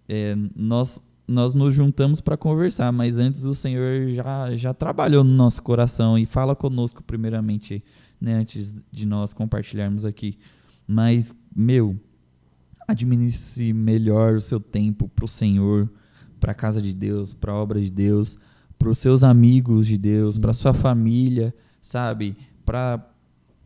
é, 0.09 0.37
nós, 0.55 1.03
nós 1.27 1.55
nos 1.55 1.75
juntamos 1.75 2.21
para 2.21 2.37
conversar, 2.37 2.93
mas 2.93 3.17
antes 3.19 3.45
o 3.45 3.55
Senhor 3.55 4.11
já, 4.11 4.55
já 4.55 4.75
trabalhou 4.75 5.25
no 5.25 5.33
nosso 5.33 5.63
coração 5.63 6.19
e 6.19 6.27
fala 6.27 6.55
conosco, 6.55 7.03
primeiramente, 7.03 7.83
né, 8.21 8.35
antes 8.35 8.75
de 8.93 9.07
nós 9.07 9.33
compartilharmos 9.33 10.05
aqui. 10.05 10.37
Mas, 10.87 11.35
meu, 11.55 11.99
administre 12.87 13.73
melhor 13.73 14.35
o 14.35 14.41
seu 14.41 14.61
tempo 14.61 15.09
para 15.09 15.25
o 15.25 15.29
Senhor, 15.29 15.91
para 16.39 16.53
a 16.53 16.55
casa 16.55 16.81
de 16.83 16.93
Deus, 16.93 17.33
para 17.33 17.53
a 17.53 17.57
obra 17.57 17.81
de 17.81 17.91
Deus, 17.91 18.37
para 18.79 18.91
os 18.91 18.99
seus 18.99 19.23
amigos 19.23 19.87
de 19.87 19.97
Deus, 19.97 20.39
para 20.39 20.53
sua 20.53 20.75
família, 20.75 21.55
sabe? 21.81 22.37
Para 22.67 23.11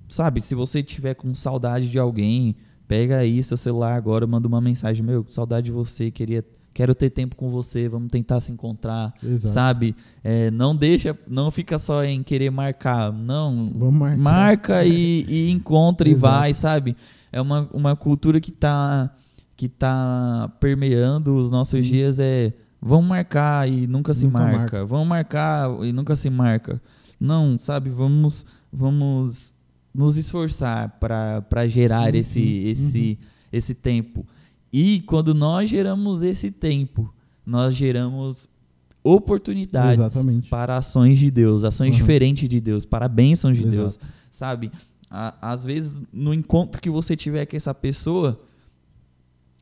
sabe, 0.09 0.40
se 0.40 0.55
você 0.55 0.83
tiver 0.83 1.14
com 1.14 1.35
saudade 1.35 1.88
de 1.88 1.99
alguém, 1.99 2.57
pega 2.87 3.18
aí 3.18 3.42
seu 3.42 3.57
celular 3.57 3.94
agora, 3.94 4.27
manda 4.27 4.49
uma 4.49 4.61
mensagem, 4.61 5.05
meu, 5.05 5.27
saudade 5.29 5.66
de 5.66 5.73
você, 5.73 6.11
queria 6.11 6.42
quero 6.78 6.94
ter 6.94 7.10
tempo 7.10 7.34
com 7.34 7.50
você, 7.50 7.88
vamos 7.88 8.08
tentar 8.08 8.38
se 8.38 8.52
encontrar, 8.52 9.12
Exato. 9.20 9.48
sabe? 9.52 9.96
É, 10.22 10.48
não 10.48 10.76
deixa, 10.76 11.18
não 11.26 11.50
fica 11.50 11.76
só 11.76 12.04
em 12.04 12.22
querer 12.22 12.50
marcar, 12.50 13.12
não, 13.12 13.72
marca 14.16 14.84
e, 14.84 15.24
e 15.28 15.50
encontra 15.50 16.08
e 16.08 16.14
vai, 16.14 16.54
sabe? 16.54 16.96
É 17.32 17.40
uma, 17.40 17.68
uma 17.72 17.96
cultura 17.96 18.40
que 18.40 18.52
tá, 18.52 19.12
que 19.56 19.68
tá 19.68 20.52
permeando 20.60 21.34
os 21.34 21.50
nossos 21.50 21.84
Sim. 21.84 21.90
dias, 21.92 22.20
é 22.20 22.52
vamos 22.80 23.08
marcar 23.08 23.68
e 23.68 23.88
nunca 23.88 24.14
se 24.14 24.26
Nunca 24.26 24.38
marca. 24.38 24.58
marca. 24.58 24.86
Vamos 24.86 25.08
marcar 25.08 25.84
e 25.84 25.92
nunca 25.92 26.14
se 26.14 26.30
marca. 26.30 26.80
Não, 27.18 27.58
sabe? 27.58 27.90
Vamos, 27.90 28.46
vamos 28.72 29.52
nos 29.92 30.16
esforçar 30.16 30.96
para 31.00 31.66
gerar 31.66 32.12
Sim, 32.12 32.18
esse, 32.18 32.40
sim. 32.40 32.68
esse, 32.68 33.18
esse 33.50 33.74
tempo. 33.74 34.24
E 34.72 35.00
quando 35.00 35.35
nós 35.35 35.70
geramos 35.70 36.22
esse 36.22 36.50
tempo, 36.50 37.12
nós 37.46 37.74
geramos 37.74 38.48
oportunidades 39.02 39.98
Exatamente. 40.00 40.48
para 40.48 40.76
ações 40.76 41.18
de 41.18 41.31
Deus, 41.31 41.64
ações 41.64 41.92
Uhum. 41.92 41.96
diferentes 41.96 42.48
de 42.48 42.61
Deus, 42.61 42.85
para 42.85 43.09
bênçãos 43.09 43.57
de 43.57 43.62
Exato. 43.62 43.76
Deus, 43.76 43.98
sabe? 44.31 44.70
A- 45.11 45.35
às 45.40 45.64
vezes, 45.64 45.98
no 46.12 46.35
encontro 46.35 46.81
que 46.81 46.90
você 46.90 47.16
tiver 47.16 47.46
com 47.46 47.57
essa 47.57 47.72
pessoa, 47.74 48.38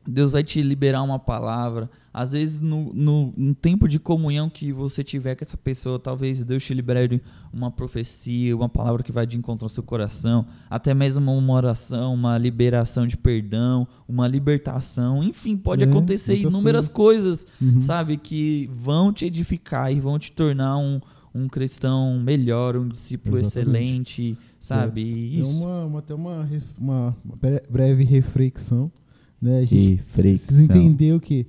Deus 0.05 0.31
vai 0.33 0.43
te 0.43 0.61
liberar 0.61 1.01
uma 1.03 1.19
palavra. 1.19 1.89
Às 2.19 2.31
vezes, 2.31 2.59
no, 2.59 2.91
no, 2.95 3.31
no 3.37 3.53
tempo 3.53 3.87
de 3.87 3.99
comunhão 3.99 4.49
que 4.49 4.73
você 4.73 5.03
tiver 5.03 5.35
com 5.35 5.43
essa 5.45 5.55
pessoa, 5.55 5.99
talvez 5.99 6.43
Deus 6.43 6.63
te 6.63 6.73
libere 6.73 7.21
uma 7.53 7.69
profecia, 7.69 8.55
uma 8.55 8.67
palavra 8.67 9.03
que 9.03 9.11
vai 9.11 9.27
de 9.27 9.37
encontro 9.37 9.65
ao 9.65 9.69
seu 9.69 9.83
coração, 9.83 10.43
até 10.67 10.95
mesmo 10.95 11.31
uma 11.31 11.53
oração, 11.53 12.15
uma 12.15 12.35
liberação 12.37 13.05
de 13.05 13.15
perdão, 13.15 13.87
uma 14.07 14.27
libertação. 14.27 15.23
Enfim, 15.23 15.55
pode 15.55 15.83
É, 15.83 15.87
acontecer 15.87 16.37
inúmeras 16.37 16.89
coisas, 16.89 17.45
Uhum. 17.61 17.79
sabe, 17.81 18.17
que 18.17 18.67
vão 18.73 19.13
te 19.13 19.25
edificar 19.25 19.93
e 19.93 19.99
vão 19.99 20.17
te 20.17 20.31
tornar 20.31 20.75
um, 20.79 20.99
um 21.35 21.47
cristão 21.47 22.19
melhor, 22.19 22.75
um 22.77 22.87
discípulo 22.87 23.37
Exatamente. 23.37 24.23
excelente, 24.33 24.37
sabe? 24.59 25.01
É 25.37 25.41
Isso. 25.41 25.51
uma, 25.51 25.85
uma, 25.85 25.99
até 25.99 26.15
uma, 26.15 26.47
uma 26.79 27.15
bre- 27.39 27.61
breve 27.69 28.03
reflexão. 28.03 28.91
Né? 29.39 29.59
A 29.59 29.65
gente 29.65 29.89
Reflexão. 29.97 30.47
precisa 30.47 30.63
entender 30.63 31.13
o 31.13 31.19
que 31.19 31.45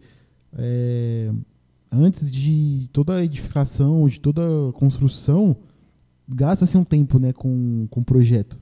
é, 0.56 1.30
antes 1.92 2.30
de 2.30 2.88
toda 2.92 3.22
edificação, 3.24 4.06
de 4.06 4.20
toda 4.20 4.42
construção, 4.74 5.56
gasta-se 6.28 6.76
um 6.76 6.84
tempo 6.84 7.18
né, 7.18 7.32
com, 7.32 7.86
com 7.90 8.00
o 8.00 8.04
projeto. 8.04 8.58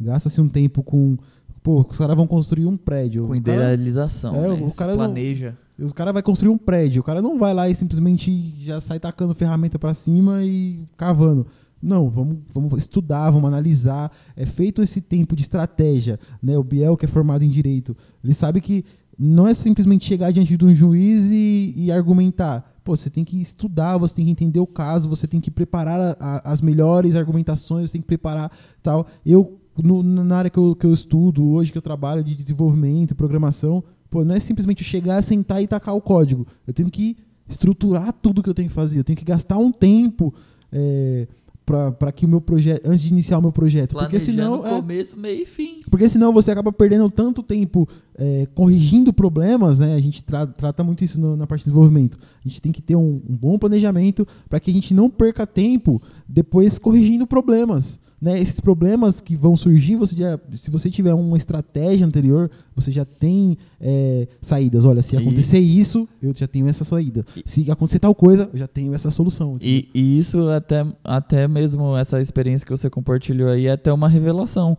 Gasta-se 0.00 0.40
um 0.40 0.48
tempo 0.48 0.82
com. 0.82 1.16
Pô, 1.62 1.80
os 1.88 1.98
caras 1.98 2.16
vão 2.16 2.26
construir 2.26 2.66
um 2.66 2.76
prédio. 2.76 3.26
Com 3.26 3.32
O 3.36 3.42
cara- 3.42 3.72
idealização, 3.74 4.34
É, 4.36 4.48
né? 4.56 4.64
o 4.64 4.70
Se 4.70 4.76
cara 4.76 4.92
não- 4.92 4.98
planeja. 4.98 5.56
os 5.78 5.92
caras 5.92 6.12
vai 6.14 6.22
construir 6.22 6.50
um 6.50 6.56
prédio. 6.58 7.00
O 7.00 7.04
cara 7.04 7.20
não 7.20 7.38
vai 7.38 7.52
lá 7.52 7.68
e 7.68 7.74
simplesmente 7.74 8.54
já 8.64 8.80
sai 8.80 9.00
tacando 9.00 9.34
ferramenta 9.34 9.78
pra 9.78 9.92
cima 9.92 10.44
e 10.44 10.80
cavando. 10.96 11.46
Não, 11.82 12.08
vamos, 12.08 12.38
vamos 12.54 12.72
estudar, 12.78 13.30
vamos 13.30 13.46
analisar. 13.48 14.10
É 14.36 14.46
feito 14.46 14.82
esse 14.82 15.00
tempo 15.00 15.34
de 15.36 15.42
estratégia. 15.42 16.18
Né? 16.42 16.56
O 16.56 16.62
Biel, 16.64 16.96
que 16.96 17.04
é 17.04 17.08
formado 17.08 17.44
em 17.44 17.50
direito, 17.50 17.96
ele 18.22 18.34
sabe 18.34 18.60
que 18.60 18.84
não 19.18 19.46
é 19.48 19.54
simplesmente 19.54 20.04
chegar 20.06 20.30
diante 20.30 20.56
de 20.56 20.64
um 20.64 20.74
juiz 20.74 21.24
e, 21.30 21.72
e 21.76 21.90
argumentar. 21.92 22.72
Pô, 22.84 22.96
você 22.96 23.10
tem 23.10 23.24
que 23.24 23.40
estudar, 23.40 23.96
você 23.98 24.14
tem 24.14 24.24
que 24.24 24.30
entender 24.30 24.60
o 24.60 24.66
caso, 24.66 25.08
você 25.08 25.26
tem 25.26 25.40
que 25.40 25.50
preparar 25.50 26.00
a- 26.00 26.16
a- 26.20 26.52
as 26.52 26.60
melhores 26.60 27.16
argumentações, 27.16 27.88
você 27.90 27.94
tem 27.94 28.00
que 28.00 28.06
preparar 28.06 28.50
tal. 28.82 29.06
Eu, 29.26 29.58
no- 29.82 30.02
na 30.02 30.36
área 30.36 30.50
que 30.50 30.58
eu, 30.58 30.74
que 30.76 30.86
eu 30.86 30.94
estudo, 30.94 31.44
hoje 31.48 31.72
que 31.72 31.78
eu 31.78 31.82
trabalho 31.82 32.22
de 32.22 32.34
desenvolvimento, 32.34 33.14
programação, 33.14 33.82
pô, 34.08 34.24
não 34.24 34.34
é 34.34 34.40
simplesmente 34.40 34.84
chegar, 34.84 35.20
sentar 35.22 35.62
e 35.62 35.66
tacar 35.66 35.94
o 35.96 36.00
código. 36.00 36.46
Eu 36.66 36.72
tenho 36.72 36.88
que 36.88 37.16
estruturar 37.48 38.12
tudo 38.12 38.42
que 38.42 38.48
eu 38.48 38.54
tenho 38.54 38.68
que 38.68 38.74
fazer. 38.74 38.98
Eu 39.00 39.04
tenho 39.04 39.16
que 39.18 39.24
gastar 39.24 39.58
um 39.58 39.72
tempo 39.72 40.32
é, 40.72 41.26
para 41.68 42.10
que 42.12 42.24
o 42.24 42.28
meu 42.28 42.40
projeto, 42.40 42.86
antes 42.88 43.02
de 43.02 43.08
iniciar 43.12 43.38
o 43.38 43.42
meu 43.42 43.52
projeto. 43.52 43.92
Porque 43.92 44.18
Planejando 44.18 44.32
senão, 44.32 44.66
é, 44.66 44.70
começo, 44.80 45.16
meio 45.18 45.42
e 45.42 45.46
fim. 45.46 45.80
porque 45.90 46.08
senão 46.08 46.32
você 46.32 46.50
acaba 46.50 46.72
perdendo 46.72 47.10
tanto 47.10 47.42
tempo 47.42 47.86
é, 48.16 48.46
corrigindo 48.54 49.12
problemas, 49.12 49.78
né? 49.78 49.94
A 49.94 50.00
gente 50.00 50.24
tra- 50.24 50.46
trata 50.46 50.82
muito 50.82 51.04
isso 51.04 51.20
no- 51.20 51.36
na 51.36 51.46
parte 51.46 51.60
de 51.60 51.64
desenvolvimento. 51.66 52.16
A 52.44 52.48
gente 52.48 52.62
tem 52.62 52.72
que 52.72 52.80
ter 52.80 52.96
um, 52.96 53.20
um 53.28 53.36
bom 53.36 53.58
planejamento 53.58 54.26
para 54.48 54.58
que 54.58 54.70
a 54.70 54.74
gente 54.74 54.94
não 54.94 55.10
perca 55.10 55.46
tempo 55.46 56.00
depois 56.26 56.78
corrigindo 56.78 57.26
problemas. 57.26 57.98
Né? 58.20 58.40
Esses 58.40 58.58
problemas 58.58 59.20
que 59.20 59.36
vão 59.36 59.56
surgir, 59.56 59.94
você 59.94 60.16
já, 60.16 60.38
se 60.54 60.70
você 60.72 60.90
tiver 60.90 61.14
uma 61.14 61.36
estratégia 61.36 62.04
anterior, 62.04 62.50
você 62.74 62.90
já 62.90 63.04
tem 63.04 63.56
é, 63.80 64.26
saídas. 64.42 64.84
Olha, 64.84 65.02
se 65.02 65.14
E- 65.14 65.18
acontecer 65.18 65.60
isso, 65.60 66.08
eu 66.20 66.34
já 66.34 66.48
tenho 66.48 66.66
essa 66.66 66.82
saída. 66.82 67.24
E- 67.36 67.42
Se 67.48 67.70
acontecer 67.70 68.00
tal 68.00 68.14
coisa, 68.16 68.50
eu 68.52 68.58
já 68.58 68.66
tenho 68.66 68.92
essa 68.92 69.10
solução. 69.12 69.56
E, 69.60 69.88
e 69.94 70.18
isso 70.18 70.48
até, 70.48 70.84
até 71.04 71.46
mesmo 71.46 71.96
essa 71.96 72.20
experiência 72.20 72.66
que 72.66 72.72
você 72.72 72.90
compartilhou 72.90 73.50
aí 73.50 73.66
é 73.66 73.72
até 73.72 73.92
uma 73.92 74.08
revelação 74.08 74.76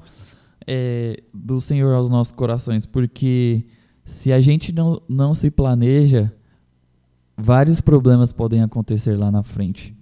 é, 0.67 1.21
do 1.33 1.61
Senhor 1.61 1.93
aos 1.95 2.09
nossos 2.09 2.33
corações, 2.33 2.85
porque 2.85 3.63
se 4.03 4.33
a 4.33 4.41
gente 4.41 4.73
não, 4.73 5.01
não 5.07 5.33
se 5.33 5.49
planeja, 5.49 6.29
vários 7.37 7.79
problemas 7.79 8.33
podem 8.33 8.61
acontecer 8.61 9.15
lá 9.17 9.31
na 9.31 9.43
frente. 9.43 9.95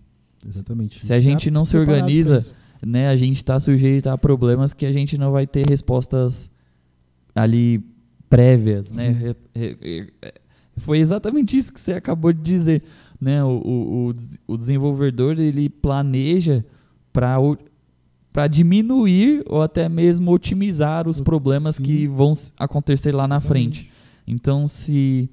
Exatamente. 0.48 1.06
Se 1.06 1.14
a 1.14 1.20
gente 1.20 1.52
não 1.52 1.64
se 1.66 1.78
organiza. 1.78 2.52
Né, 2.86 3.08
a 3.10 3.16
gente 3.16 3.38
está 3.38 3.60
sujeito 3.60 4.08
a 4.08 4.18
problemas 4.18 4.74
que 4.74 4.86
a 4.86 4.92
gente 4.92 5.18
não 5.18 5.32
vai 5.32 5.46
ter 5.48 5.68
respostas 5.70 6.50
ali 7.36 7.84
prévias, 8.30 8.92
né? 8.92 9.36
Re- 9.56 10.12
Foi 10.78 11.00
exatamente 11.00 11.58
isso 11.58 11.74
que 11.74 11.80
você 11.82 11.94
acabou 11.94 12.32
de 12.34 12.42
dizer, 12.42 12.84
né? 13.20 13.44
O, 13.44 13.48
o, 13.48 14.06
o 14.08 14.14
des- 14.14 14.40
o 14.48 14.58
desenvolvedor 14.58 15.40
ele 15.40 15.70
planeja 15.70 16.64
para 17.12 17.38
para 18.32 18.46
diminuir 18.48 19.44
ou 19.48 19.64
até 19.64 19.90
mesmo 19.90 20.32
otimizar 20.32 21.08
os 21.08 21.20
problemas 21.20 21.78
sim. 21.78 21.84
que 21.84 22.08
vão 22.08 22.34
acontecer 22.60 23.12
lá 23.12 23.28
na 23.28 23.40
frente. 23.40 23.90
Então, 24.28 24.68
se 24.68 25.28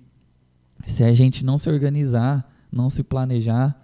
se 0.87 1.05
a 1.05 1.13
gente 1.13 1.45
não 1.45 1.59
se 1.59 1.69
organizar, 1.69 2.51
não 2.73 2.89
se 2.89 3.03
planejar, 3.03 3.79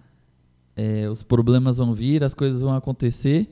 é, 0.77 1.09
os 1.09 1.23
problemas 1.23 1.79
vão 1.79 1.93
vir, 1.95 2.23
as 2.25 2.35
coisas 2.35 2.61
vão 2.63 2.75
acontecer 2.75 3.51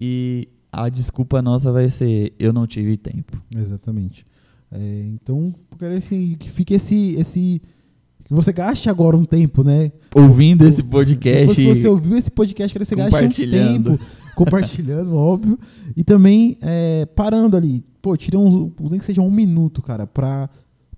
e 0.00 0.48
a 0.72 0.88
desculpa 0.88 1.40
nossa 1.40 1.70
vai 1.70 1.88
ser 1.90 2.34
eu 2.38 2.52
não 2.52 2.66
tive 2.66 2.96
tempo. 2.96 3.40
Exatamente. 3.56 4.26
É, 4.72 5.04
então, 5.14 5.54
eu 5.70 5.78
quero 5.78 5.94
assim, 5.96 6.36
que 6.38 6.50
fique 6.50 6.74
esse, 6.74 7.14
esse. 7.16 7.62
Que 8.24 8.32
você 8.32 8.52
gaste 8.52 8.88
agora 8.88 9.16
um 9.16 9.24
tempo, 9.24 9.62
né? 9.62 9.92
Ouvindo 10.14 10.64
esse 10.66 10.82
podcast, 10.82 11.54
que 11.54 11.68
você 11.74 11.86
ouviu 11.86 12.16
esse 12.16 12.30
podcast, 12.30 12.72
quero 12.72 12.84
que 12.84 12.88
você 12.88 12.96
gaste 12.96 13.42
um 13.44 13.50
tempo 13.50 14.00
compartilhando, 14.34 15.14
óbvio. 15.16 15.58
E 15.94 16.02
também 16.02 16.56
é, 16.62 17.04
parando 17.06 17.56
ali. 17.56 17.84
Pô, 18.00 18.16
tira 18.16 18.38
um, 18.38 18.72
nem 18.90 18.98
que 18.98 19.04
seja 19.04 19.20
um 19.20 19.30
minuto, 19.30 19.80
cara, 19.82 20.06
pra, 20.06 20.48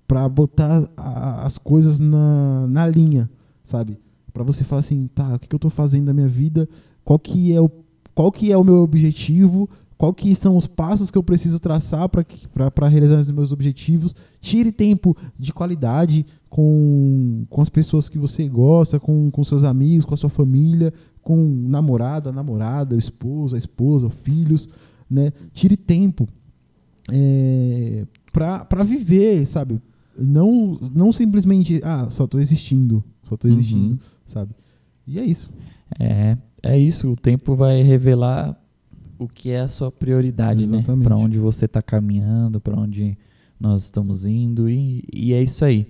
pra 0.07 0.27
botar 0.27 0.89
a- 0.95 1.45
as 1.45 1.57
coisas 1.57 1.99
na, 1.99 2.65
na 2.67 2.87
linha, 2.87 3.29
sabe? 3.63 3.99
Pra 4.37 4.53
você 4.53 4.63
falar 4.63 4.79
assim, 4.79 5.07
tá, 5.07 5.35
o 5.35 5.39
que, 5.39 5.47
que 5.47 5.55
eu 5.55 5.59
tô 5.59 5.69
fazendo 5.69 6.05
da 6.05 6.13
minha 6.13 6.27
vida? 6.27 6.69
Qual 7.03 7.17
que 7.17 7.53
é 7.53 7.61
o, 7.61 7.69
qual 8.13 8.31
que 8.31 8.51
é 8.51 8.57
o 8.57 8.63
meu 8.63 8.77
objetivo? 8.77 9.69
Qual 9.97 10.13
que 10.13 10.35
são 10.35 10.55
os 10.55 10.67
passos 10.67 11.09
que 11.09 11.17
eu 11.17 11.23
preciso 11.23 11.59
traçar 11.59 12.07
para 12.07 12.87
realizar 12.87 13.19
os 13.19 13.31
meus 13.31 13.51
objetivos? 13.51 14.13
Tire 14.39 14.71
tempo 14.71 15.17
de 15.39 15.51
qualidade 15.51 16.23
com, 16.49 17.45
com 17.49 17.61
as 17.61 17.69
pessoas 17.69 18.07
que 18.07 18.19
você 18.19 18.47
gosta, 18.47 18.99
com, 18.99 19.31
com 19.31 19.43
seus 19.43 19.63
amigos, 19.63 20.05
com 20.05 20.13
a 20.13 20.17
sua 20.17 20.29
família, 20.29 20.93
com 21.21 21.35
o 21.35 21.67
namorado, 21.67 22.29
a 22.29 22.31
namorada, 22.31 22.95
o 22.95 22.99
esposo, 22.99 23.55
a 23.55 23.57
esposa, 23.57 24.07
filhos, 24.09 24.69
né? 25.09 25.33
Tire 25.51 25.75
tempo 25.75 26.27
é, 27.11 28.05
para 28.31 28.83
viver, 28.83 29.47
sabe? 29.47 29.81
Não, 30.17 30.77
não 30.93 31.11
simplesmente, 31.11 31.81
ah, 31.83 32.07
só 32.09 32.27
tô 32.27 32.39
existindo, 32.39 33.03
só 33.23 33.35
tô 33.35 33.47
existindo. 33.47 33.93
Uhum. 33.93 33.99
Sabe? 34.27 34.53
E 35.05 35.19
é 35.19 35.23
isso. 35.23 35.49
É, 35.99 36.37
é 36.61 36.77
isso. 36.77 37.09
O 37.09 37.15
tempo 37.15 37.55
vai 37.55 37.81
revelar 37.81 38.59
o 39.17 39.27
que 39.27 39.49
é 39.49 39.61
a 39.61 39.67
sua 39.67 39.91
prioridade, 39.91 40.67
né? 40.67 40.77
Exatamente. 40.77 41.03
Para 41.03 41.15
onde 41.15 41.39
você 41.39 41.65
está 41.65 41.81
caminhando, 41.81 42.59
para 42.59 42.79
onde 42.79 43.17
nós 43.59 43.83
estamos 43.83 44.25
indo. 44.25 44.69
E, 44.69 45.03
e 45.13 45.33
é 45.33 45.41
isso 45.41 45.65
aí. 45.65 45.87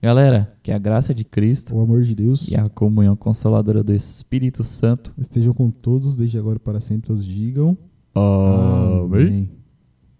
Galera, 0.00 0.54
que 0.62 0.70
a 0.70 0.78
graça 0.78 1.12
de 1.12 1.24
Cristo 1.24 1.74
O 1.74 1.80
amor 1.80 2.04
de 2.04 2.14
Deus 2.14 2.46
e 2.46 2.54
a 2.54 2.68
comunhão 2.68 3.16
consoladora 3.16 3.82
do 3.82 3.92
Espírito 3.92 4.62
Santo 4.62 5.12
estejam 5.18 5.52
com 5.52 5.72
todos, 5.72 6.14
desde 6.14 6.38
agora 6.38 6.56
e 6.56 6.60
para 6.60 6.78
sempre, 6.78 7.08
todos 7.08 7.26
digam. 7.26 7.76
Amém. 8.14 9.50